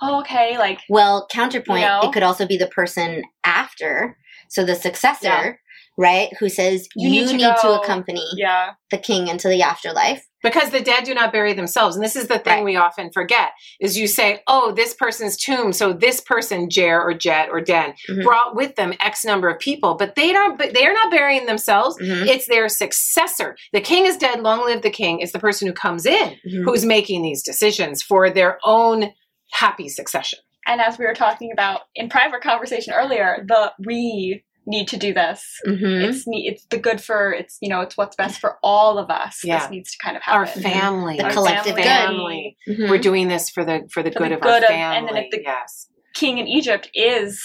[0.00, 2.00] oh, okay, like, Well, counterpoint, You know?
[2.04, 4.16] it could also be the person after,
[4.48, 5.52] so the successor, Yeah.
[6.00, 8.70] Right, who says You you, need to need to accompany yeah.
[8.92, 10.24] the king into the afterlife.
[10.44, 11.96] Because the dead do not bury themselves.
[11.96, 12.64] And this is the thing Right.
[12.64, 15.72] we often forget is you say, oh, this person's tomb.
[15.72, 18.22] So this person, Djer or Djet or Den, Mhm.
[18.22, 21.46] brought with them X number of people, but they don't, but they are not burying
[21.46, 21.98] themselves.
[22.00, 22.28] Mhm.
[22.28, 23.56] It's their successor.
[23.72, 24.38] The king is dead.
[24.40, 25.18] Long live the king.
[25.18, 26.64] It's the person who comes in Mhm.
[26.64, 29.12] who's making these decisions for their own
[29.52, 30.38] happy succession.
[30.66, 35.12] and as we were talking about in private conversation earlier, the we need to do
[35.14, 35.42] this.
[35.64, 35.72] hmm
[36.06, 39.08] It's ne- it's the good for it's you know it's what's best for all of
[39.10, 39.40] us.
[39.42, 39.58] Yeah.
[39.60, 40.40] This needs to kind of happen.
[40.40, 41.16] Our family.
[41.16, 41.82] The Our collective family.
[41.82, 41.88] good.
[41.88, 42.56] family.
[42.86, 42.90] Mhm.
[42.90, 45.08] We're doing this for the for the For good the of good our of- and
[45.08, 45.88] then if the- yes.
[46.14, 47.42] King in Egypt is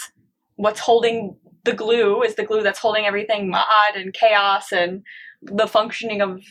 [0.55, 5.01] what's holding the glue is the glue that's holding everything Ma'at and chaos and
[5.43, 6.41] the functioning of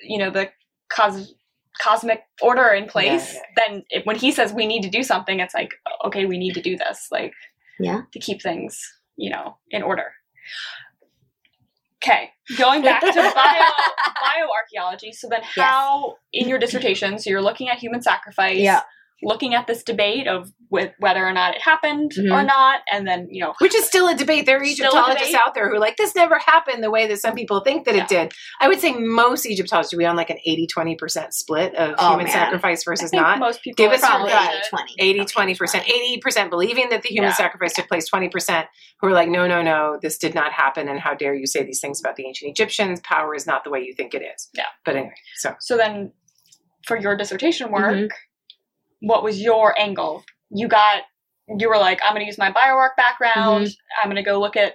[0.00, 0.50] you know the
[0.90, 1.34] cos-
[1.80, 5.38] cosmic order in place Yeah, then if, when he says we need to do something
[5.40, 5.72] it's like
[6.04, 7.34] okay we need to do this like
[7.78, 8.02] Yeah.
[8.12, 8.80] to keep things
[9.16, 10.12] you know in order.
[12.02, 13.62] Okay going back to bio
[14.22, 15.12] bioarchaeology.
[15.12, 18.82] So then how in your dissertation so you're looking at human sacrifice Yeah.
[19.22, 22.46] Looking at this debate of with whether or not it happened or Mhm.
[22.46, 24.46] not and then you know Which is still a debate.
[24.46, 27.34] There are Egyptologists out there who are like, this never happened the way that some
[27.34, 28.02] people think that Yeah.
[28.02, 28.32] it did.
[28.60, 32.10] I would say most Egyptologists, do we on like an 80 20% split of Oh,
[32.10, 32.32] human man.
[32.32, 33.38] sacrifice I versus think not.
[33.38, 34.54] most people Give us your Probably gut.
[34.54, 34.94] 80 20.
[34.98, 35.84] 80 20%.
[35.88, 37.34] 80% believing that the human Yeah.
[37.36, 38.66] sacrifice took place, 20%
[39.00, 40.88] who are like, no, no, no, this did not happen.
[40.88, 43.00] And how dare you say these things about the ancient Egyptians?
[43.00, 44.50] Power is not the way you think it is.
[44.52, 44.64] Yeah.
[44.84, 46.12] But anyway, so So then,
[46.86, 48.08] for your dissertation work, Mhm.
[49.06, 50.24] What was your angle?
[50.50, 51.02] You got,
[51.58, 53.68] you were like, I'm going to use my bioarc background.
[54.02, 54.74] I'm going to go look at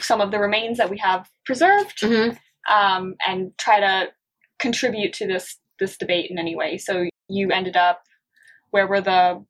[0.00, 2.36] some of the remains that we have preserved, Mhm.
[2.68, 4.08] um, and try to
[4.58, 6.78] contribute to this this debate in any way.
[6.78, 8.02] So you ended up,
[8.70, 9.44] where were the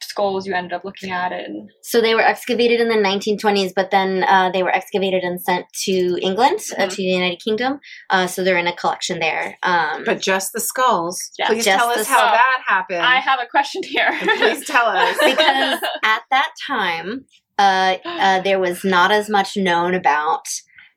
[0.00, 1.32] skulls you ended up looking at?
[1.32, 5.40] And So they were excavated in the 1920s, but then uh, they were excavated and
[5.40, 6.90] sent to England, uh, Mhm.
[6.90, 7.80] to the United Kingdom.
[8.10, 9.56] Uh, so they're in a collection there.
[9.62, 11.30] Um, but just the skulls.
[11.38, 11.48] Yeah.
[11.48, 12.32] Please Just tell us how skull.
[12.32, 13.02] that happened.
[13.02, 14.10] I have a question here.
[14.38, 15.16] Please tell us.
[15.24, 17.24] because at that time,
[17.58, 20.42] uh, uh, there was not as much known about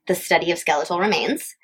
[0.07, 1.55] the study of skeletal remains.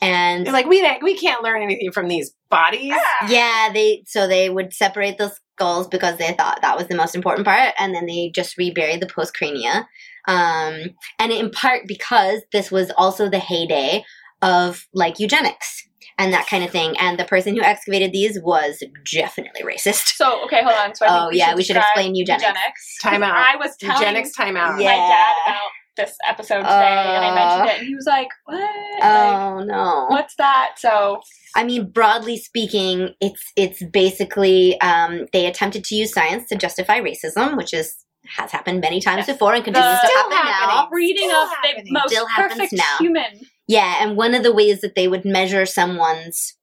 [0.00, 2.92] And They're like, we, we can't learn anything from these bodies.
[3.28, 7.14] yeah, they so they would separate the skulls because they thought that was the most
[7.14, 9.86] important part, and then they just reburied the postcrania.
[10.28, 14.04] Um, and in part because this was also the heyday
[14.40, 15.86] of like eugenics
[16.18, 16.96] and that kind of thing.
[16.98, 18.82] And the person who excavated these was
[19.12, 20.14] definitely racist.
[20.16, 20.94] So okay, hold on.
[20.94, 22.98] So I Oh, we yeah, should we should explain eugenics.
[23.02, 23.34] Time out.
[23.34, 24.80] I was telling Eugenics timeout.
[24.80, 24.90] Yeah.
[24.90, 28.28] my dad about this episode today, and I mentioned Uh, it, and he was like,
[28.44, 28.60] "What?
[28.60, 30.06] Like, Oh no!
[30.08, 31.20] what's that?" So
[31.54, 37.00] I mean, broadly speaking, it's it's basically um, they attempted to use science to justify
[37.00, 37.94] racism, which is
[38.36, 39.36] has happened many times Yes.
[39.36, 40.88] before and continues The- to Still happen now.
[40.92, 41.50] reading Still of
[41.84, 42.96] the most Still perfect now.
[43.00, 46.54] human Yeah, and one of the ways that they would measure someone's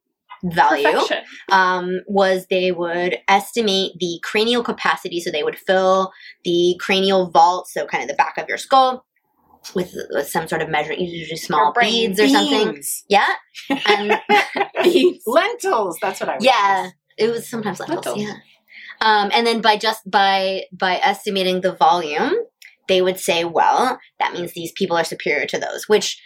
[0.44, 0.98] value
[1.52, 5.20] um, was they would estimate the cranial capacity.
[5.20, 6.12] So they would fill
[6.46, 9.06] the cranial vault, so kind of the back of your skull,
[9.76, 9.94] with,
[10.28, 12.10] some sort of measuring, usually small Your brain.
[12.10, 12.82] beads or something.
[13.08, 13.28] Yeah,
[13.88, 14.20] and
[14.84, 15.24] Beans.
[15.26, 15.98] Lentils.
[16.02, 16.94] That's what I would yeah, use.
[17.18, 18.06] it was sometimes lentils.
[18.06, 18.22] Lentils.
[18.22, 18.36] Yeah,
[19.02, 22.34] um, and then by just by by estimating the volume,
[22.88, 26.22] they would say, well, that means these people are superior to those, which,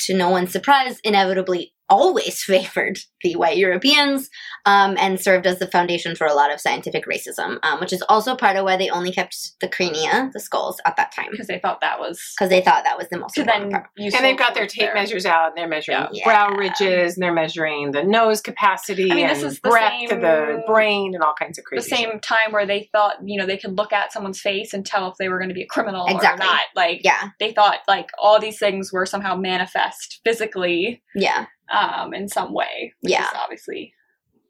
[0.00, 4.30] to no one's surprise, inevitably always favored the white Europeans
[4.64, 8.02] um, and served as the foundation for a lot of scientific racism, um, which is
[8.08, 11.46] also part of why they only kept the crania, the skulls, at that time, because
[11.48, 13.90] they thought that was because they thought that was the most to important then part.
[13.96, 14.14] use.
[14.14, 16.24] And they've got their tape measures out, and they're measuring Yeah.
[16.24, 19.92] brow ridges, and they're measuring the nose capacity I mean, and this is the breadth
[19.92, 21.88] same- to the brain and all kinds of the crazy.
[21.90, 21.98] shit.
[21.98, 25.10] same time where they thought you know they could look at someone's face and tell
[25.10, 26.46] if they were going to be a criminal Exactly.
[26.46, 26.60] or not.
[26.76, 31.46] Like Yeah, they thought like all these things were somehow manifest physically yeah.
[31.70, 32.92] Um, in some way.
[33.00, 33.22] Which Yeah.
[33.24, 33.94] is obviously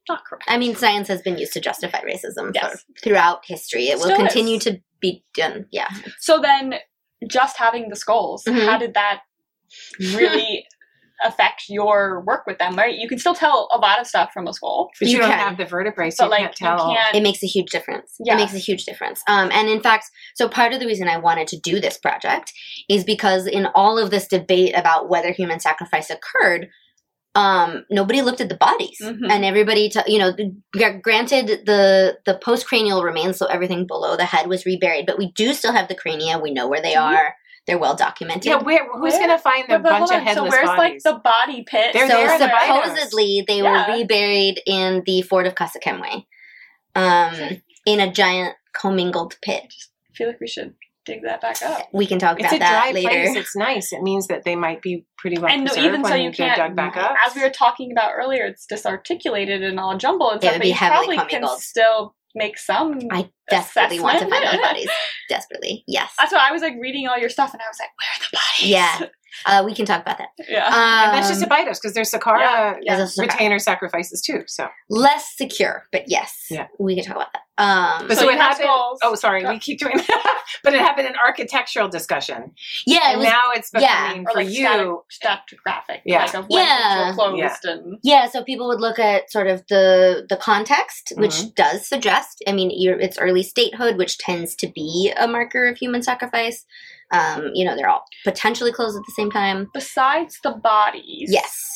[0.08, 0.44] not correct.
[0.48, 2.82] I mean, science has been used to justify racism Yes.
[2.82, 3.88] for, throughout history.
[3.88, 4.64] It will continue is.
[4.64, 5.66] to be done.
[5.70, 5.88] Yeah.
[6.18, 6.74] So then,
[7.28, 8.66] just having the skulls, Mhm.
[8.66, 9.20] how did that
[10.00, 10.66] really
[11.24, 12.74] affect your work with them?
[12.76, 14.88] Right, you can still tell a lot of stuff from a skull.
[14.98, 15.38] But you, You don't can.
[15.38, 16.90] have the vertebrae, so But you like can't tell.
[16.90, 17.14] you can't.
[17.14, 18.16] It makes a huge difference.
[18.18, 18.34] Yeah.
[18.34, 19.22] It makes a huge difference.
[19.28, 22.52] Um, and in fact, so part of the reason I wanted to do this project
[22.88, 26.70] is because in all of this debate about whether human sacrifice occurred,
[27.34, 29.30] um, nobody looked at the bodies, Mhm.
[29.30, 34.16] and everybody, t- you know, g- granted the the post cranial remains, so everything below
[34.16, 36.38] the head was reburied, but we do still have the crania.
[36.38, 37.02] We know where they Mhm.
[37.02, 37.36] are.
[37.66, 38.46] They're well documented.
[38.46, 40.66] Yeah, where, who's going to find the But- but bunch of on, headless so where's
[40.76, 41.04] bodies?
[41.04, 41.92] like the body pit?
[41.92, 42.84] They're so there in the Bibles.
[42.86, 43.86] supposedly they Yeah.
[43.86, 46.24] were reburied in the fort of Khasekhemwy,
[46.96, 49.72] um, in a giant commingled pit.
[50.10, 50.74] I feel like we should
[51.06, 51.88] dig that back up.
[51.92, 53.08] We can talk it's about a that dry later.
[53.08, 53.36] place.
[53.36, 53.92] It's nice.
[53.92, 56.32] It means that they might be pretty well and no, preserved even so, when you
[56.32, 56.56] can't.
[56.56, 57.14] dug back up.
[57.26, 60.52] As we were talking about earlier, it's disarticulated and all jumbled and It stuff.
[60.54, 61.60] would But be you heavily probably can commingled.
[61.60, 62.98] still make some.
[63.10, 64.62] I desperately want to find those assessment.
[64.62, 64.90] bodies.
[65.28, 66.12] Desperately, yes.
[66.18, 68.30] That's why I was like reading all your stuff, and I was like, "Where are
[68.30, 69.08] the bodies?" Yeah.
[69.46, 70.28] Uh, we can talk about that.
[70.48, 70.66] Yeah.
[70.66, 72.96] Um, and that's just Abydos because there's Saqqara Yeah, yeah.
[72.96, 73.32] There's a Saqqara.
[73.32, 74.42] retainer sacrifices too.
[74.46, 76.66] So, less secure, but yes, Yeah.
[76.78, 77.42] we can talk about that.
[77.62, 78.64] Um, but So so, it have happened.
[78.70, 78.98] skulls.
[79.02, 79.50] Oh, sorry, Yeah.
[79.50, 80.42] we keep doing that.
[80.64, 82.52] but it happened in architectural discussion,
[82.86, 84.08] yeah, it and was now it's yeah.
[84.08, 85.02] becoming or for like you.
[85.10, 86.00] static, stratigraphic.
[86.06, 86.24] Yeah.
[86.24, 87.04] Like of when Yeah.
[87.04, 91.12] things were closed and Yeah, so people would look at sort of the the context,
[91.16, 91.54] which Mhm.
[91.54, 92.42] does suggest.
[92.46, 96.64] I mean, you're, it's early statehood, which tends to be a marker of human sacrifice.
[97.12, 99.68] Um, you know, they're all potentially closed at the same time.
[99.74, 101.28] besides the bodies.
[101.32, 101.66] Yes.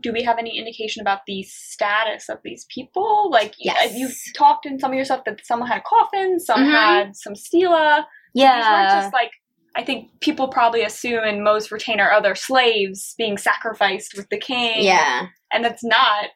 [0.00, 3.28] do we have any indication about the status of these people?
[3.28, 3.92] Like, Yes.
[3.96, 6.70] you talked in some of your stuff that some had a coffin, some Mhm.
[6.70, 8.06] had some stela.
[8.32, 9.00] These weren't Yeah.
[9.00, 9.32] just like,
[9.74, 14.38] I think people probably assume in most retainer are their slaves being sacrificed with the
[14.38, 14.84] king.
[14.84, 15.26] Yeah.
[15.52, 16.26] And that's not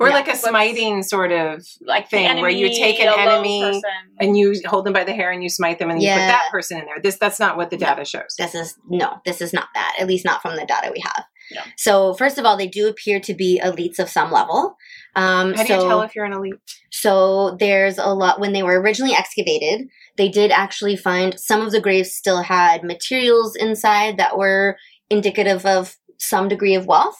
[0.00, 0.14] Or Yeah.
[0.14, 3.82] like a smiting sort of like the Thing where you take an enemy person.
[4.20, 6.48] and you hold them by the hair and you smite them and you put that
[6.50, 6.96] person in there.
[7.00, 8.34] This that's not what the data shows.
[8.36, 9.94] This is no, this is not that.
[9.98, 11.24] At least not from the data we have.
[11.50, 11.62] Yeah.
[11.76, 14.76] So first of all, they do appear to be elites of some level.
[15.14, 16.54] Um, How do so, you tell if you're an elite?
[16.90, 19.86] So there's a lot when they were originally excavated,
[20.16, 24.76] they did actually find some of the graves still had materials inside that were
[25.10, 27.16] indicative of some degree of wealth.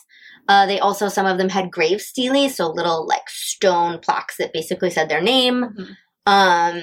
[0.48, 4.52] Uh, they also some of them had grave stele, so little like stone plaques that
[4.52, 5.64] basically said their name.
[5.64, 5.96] Mhm.
[6.26, 6.82] Um,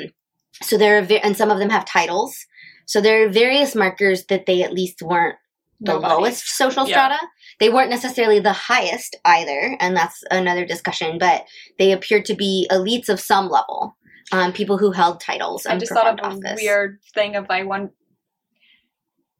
[0.63, 2.35] so there are ve- and some of them have titles.
[2.87, 5.37] So there are various markers that they at least weren't
[5.79, 6.13] the Nobody.
[6.13, 7.07] lowest social Yeah.
[7.07, 7.27] strata.
[7.59, 11.17] They weren't necessarily the highest either, and that's another discussion.
[11.17, 11.45] But
[11.79, 13.95] they appeared to be elites of some level,
[14.31, 16.61] um, people who held titles I just thought of a office.
[16.61, 17.91] weird thing of I one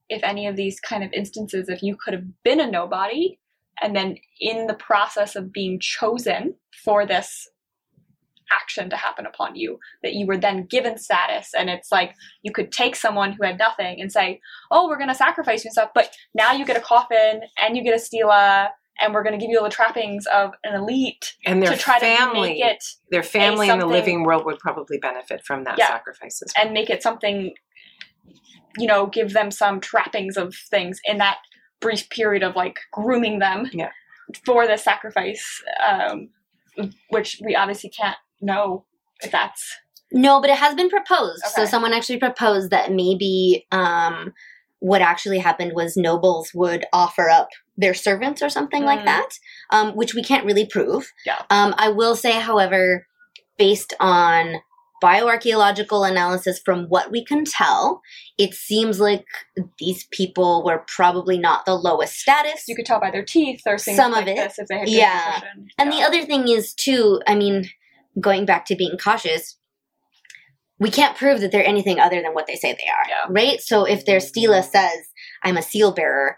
[0.10, 3.40] if any of these kind of instances, if you could have been a nobody,
[3.82, 7.48] and then in the process of being chosen for this
[8.54, 12.14] action to happen upon you, that you were then given status, and it's like
[12.44, 15.70] you could take someone who had nothing and say, "Oh, we're going to sacrifice you
[15.70, 18.72] and stuff," but now you get a coffin and you get a stela.
[19.04, 21.78] And we're going to give you all the trappings of an elite And their to
[21.78, 25.64] try family, to make it their family in the living world would probably benefit from
[25.64, 25.88] that Yeah.
[25.88, 26.66] sacrifice as well.
[26.66, 27.54] and make it something
[28.78, 31.38] you know give them some trappings of things in that
[31.82, 33.92] brief period of like grooming them Yeah.
[34.46, 36.30] for the sacrifice um,
[37.10, 38.86] which we obviously can't know
[39.22, 39.64] if that's
[40.12, 41.44] No, but it has been proposed.
[41.56, 44.34] So someone actually proposed that maybe um,
[44.80, 49.06] what actually happened was nobles would offer up their servants or something like Mm.
[49.06, 49.30] that,
[49.70, 51.12] um, which we can't really prove.
[51.26, 51.42] Yeah.
[51.50, 53.08] Um, I will say, however,
[53.58, 54.56] based on
[55.02, 58.02] bioarchaeological analysis from what we can tell,
[58.38, 59.26] it seems like
[59.80, 62.66] these people were probably not the lowest status.
[62.68, 64.36] you could tell by their teeth or things Some of it.
[64.36, 65.32] this if they had Yeah.
[65.36, 65.68] nutrition.
[65.78, 66.00] And Yeah.
[66.00, 67.70] the other thing is too, I mean,
[68.20, 69.58] going back to being cautious,
[70.80, 73.10] we can't prove that they're anything other than what they say they are.
[73.10, 73.26] Yeah.
[73.30, 73.62] Right?
[73.62, 74.28] So if their mm-hmm.
[74.28, 74.98] stela says,
[75.44, 76.38] I'm a seal bearer,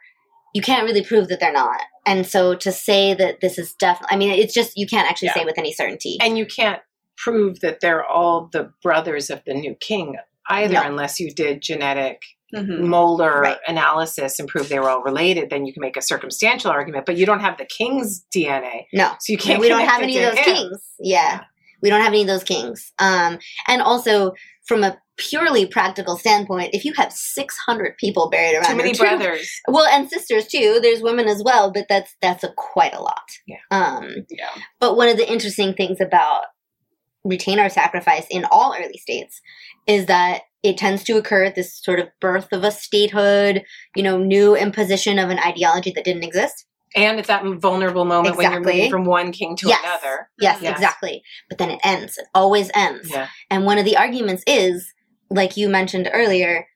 [0.53, 1.81] you can't really prove that they're not.
[2.05, 5.27] And so to say that this is definitely, I mean, it's just, you can't actually
[5.27, 5.35] Yeah.
[5.35, 6.17] say with any certainty.
[6.21, 6.81] And you can't
[7.23, 10.15] prove that they're all the brothers of the new king
[10.49, 12.21] either, unless you did genetic
[12.53, 12.81] Mhm.
[12.81, 13.57] molar Right.
[13.67, 15.49] analysis and prove they were all related.
[15.49, 19.07] Then you can make a circumstantial argument, but you don't have the king's DNA, no.
[19.19, 19.59] so you can't.
[19.59, 20.55] we don't have any of those him.
[20.55, 20.79] kings.
[20.99, 21.41] Yeah.
[21.81, 22.93] We don't have any of those kings.
[22.99, 24.33] Um, and also,
[24.67, 29.49] from a purely practical standpoint, if you have 600 people buried around Too many brothers.
[29.67, 33.21] well and sisters too there's women as well but that's that's a quite a lot
[33.45, 33.57] Yeah.
[33.69, 34.49] um yeah
[34.79, 36.45] but one of the interesting things about
[37.23, 39.41] retainer sacrifice in all early states
[39.87, 43.63] is that it tends to occur at this sort of birth of a statehood
[43.95, 46.65] you know new imposition of an ideology that didn't exist
[46.95, 49.79] And at that vulnerable moment when you're moving from one king to Yes.
[49.83, 50.29] another.
[50.39, 50.71] yes Yes.
[50.73, 53.27] exactly but then it ends it always ends Yeah.
[53.49, 54.93] and one of the arguments is
[55.29, 56.67] like you mentioned earlier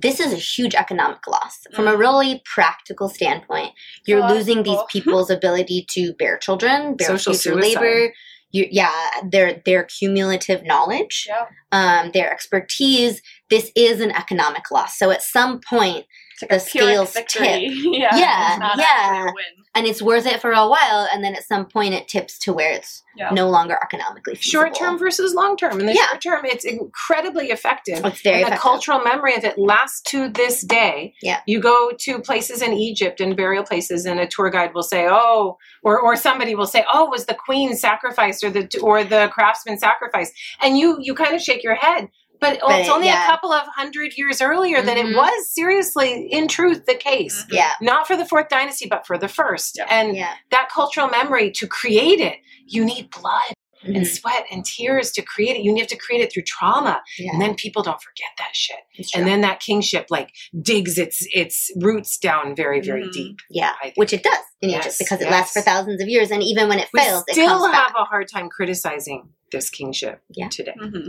[0.00, 1.98] this is a huge economic loss from a Mhm.
[1.98, 3.72] really practical standpoint
[4.06, 7.80] you're losing these people's ability to bear children bear Social future suicide.
[7.80, 8.12] labor
[8.52, 8.92] you, yeah
[9.24, 11.46] their their cumulative knowledge yeah.
[11.72, 13.20] um, their expertise
[13.52, 14.96] this is an economic loss.
[14.96, 16.06] So at some point
[16.40, 16.68] like The a Pyrrhic
[17.08, 17.66] scales victory.
[17.92, 19.22] yeah Yeah, it's yeah.
[19.22, 19.34] a win
[19.74, 22.52] and it's worth it for a while and then at some point it tips to
[22.52, 24.50] where it's yeah no longer economically feasible.
[24.64, 25.80] Short term versus long term.
[25.80, 26.06] In the Yeah.
[26.08, 28.04] short term, it's incredibly effective.
[28.04, 28.62] it's very and the effective.
[28.62, 31.14] cultural memory of it lasts to this day.
[31.22, 31.40] Yeah.
[31.46, 35.06] You go to places in Egypt and burial places, and a tour guide will say,
[35.10, 39.28] "Oh," or or somebody will say, "Oh, was the queen sacrificed or the or the
[39.32, 42.08] craftsman sacrificed?" And you you kind of shake your head.
[42.42, 43.24] But, But it's only yeah.
[43.24, 45.16] a couple of hundred years earlier that it Mhm.
[45.16, 47.44] was seriously, in truth, the case.
[47.44, 47.54] Mhm.
[47.54, 49.78] yeah Not for the fourth dynasty, but for the first.
[49.78, 49.86] Yeah.
[49.88, 52.36] And yeah that cultural memory to create it,
[52.66, 53.52] you need blood.
[53.84, 54.06] And Mhm.
[54.06, 55.62] sweat and tears to create it.
[55.62, 57.02] You have to create it through trauma.
[57.18, 57.32] Yeah.
[57.32, 58.76] And then people don't forget that shit.
[59.14, 60.30] And then that kingship like
[60.60, 63.12] digs its its roots down very, very Mhm.
[63.12, 63.38] deep.
[63.50, 65.32] yeah, which it does in Yes, Egypt because it yes.
[65.32, 67.88] lasts for thousands of years, and even when it We fails, it still comes have
[67.88, 67.94] back.
[67.98, 70.48] a hard time criticizing this kingship Yeah.
[70.48, 70.74] today.
[70.78, 71.08] hmm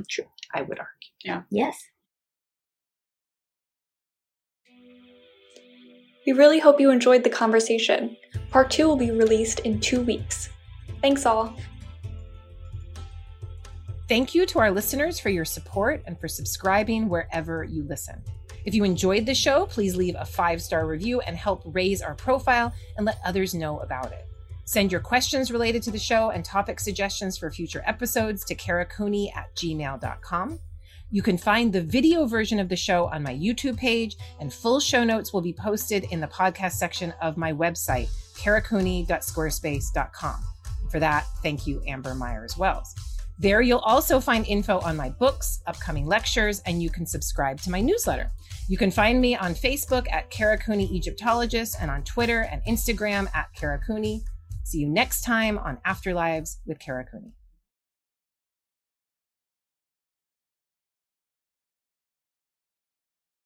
[0.53, 1.43] I would argue.
[1.51, 1.77] Yes.
[6.25, 8.15] We really hope you enjoyed the conversation.
[8.49, 10.49] Part 2 will be released in two weeks.
[11.01, 11.53] Thanks all.
[14.09, 18.21] Thank you to our listeners for your support and for subscribing wherever you listen.
[18.65, 22.15] If you enjoyed the show, please leave a five star review and help raise our
[22.15, 24.27] profile and let others know about it.
[24.65, 29.35] Send your questions related to the show and topic suggestions for future episodes to karacooney
[29.35, 30.59] at gmail.com.
[31.11, 34.79] You can find the video version of the show on my YouTube page, and full
[34.79, 40.43] show notes will be posted in the podcast section of my website, karacooney.squarespace.com.
[40.89, 42.95] For that, thank you, Amber Myers Wells.
[43.43, 47.69] There, you'll also find info on my books, upcoming lectures, and you can subscribe to
[47.69, 48.31] my newsletter.
[48.69, 53.27] You can find me on Facebook at Kara Cooney Egyptologist and on Twitter and Instagram
[53.35, 54.23] at Kara Cooney.
[54.63, 57.33] See you next time on Afterlives with Kara Cooney.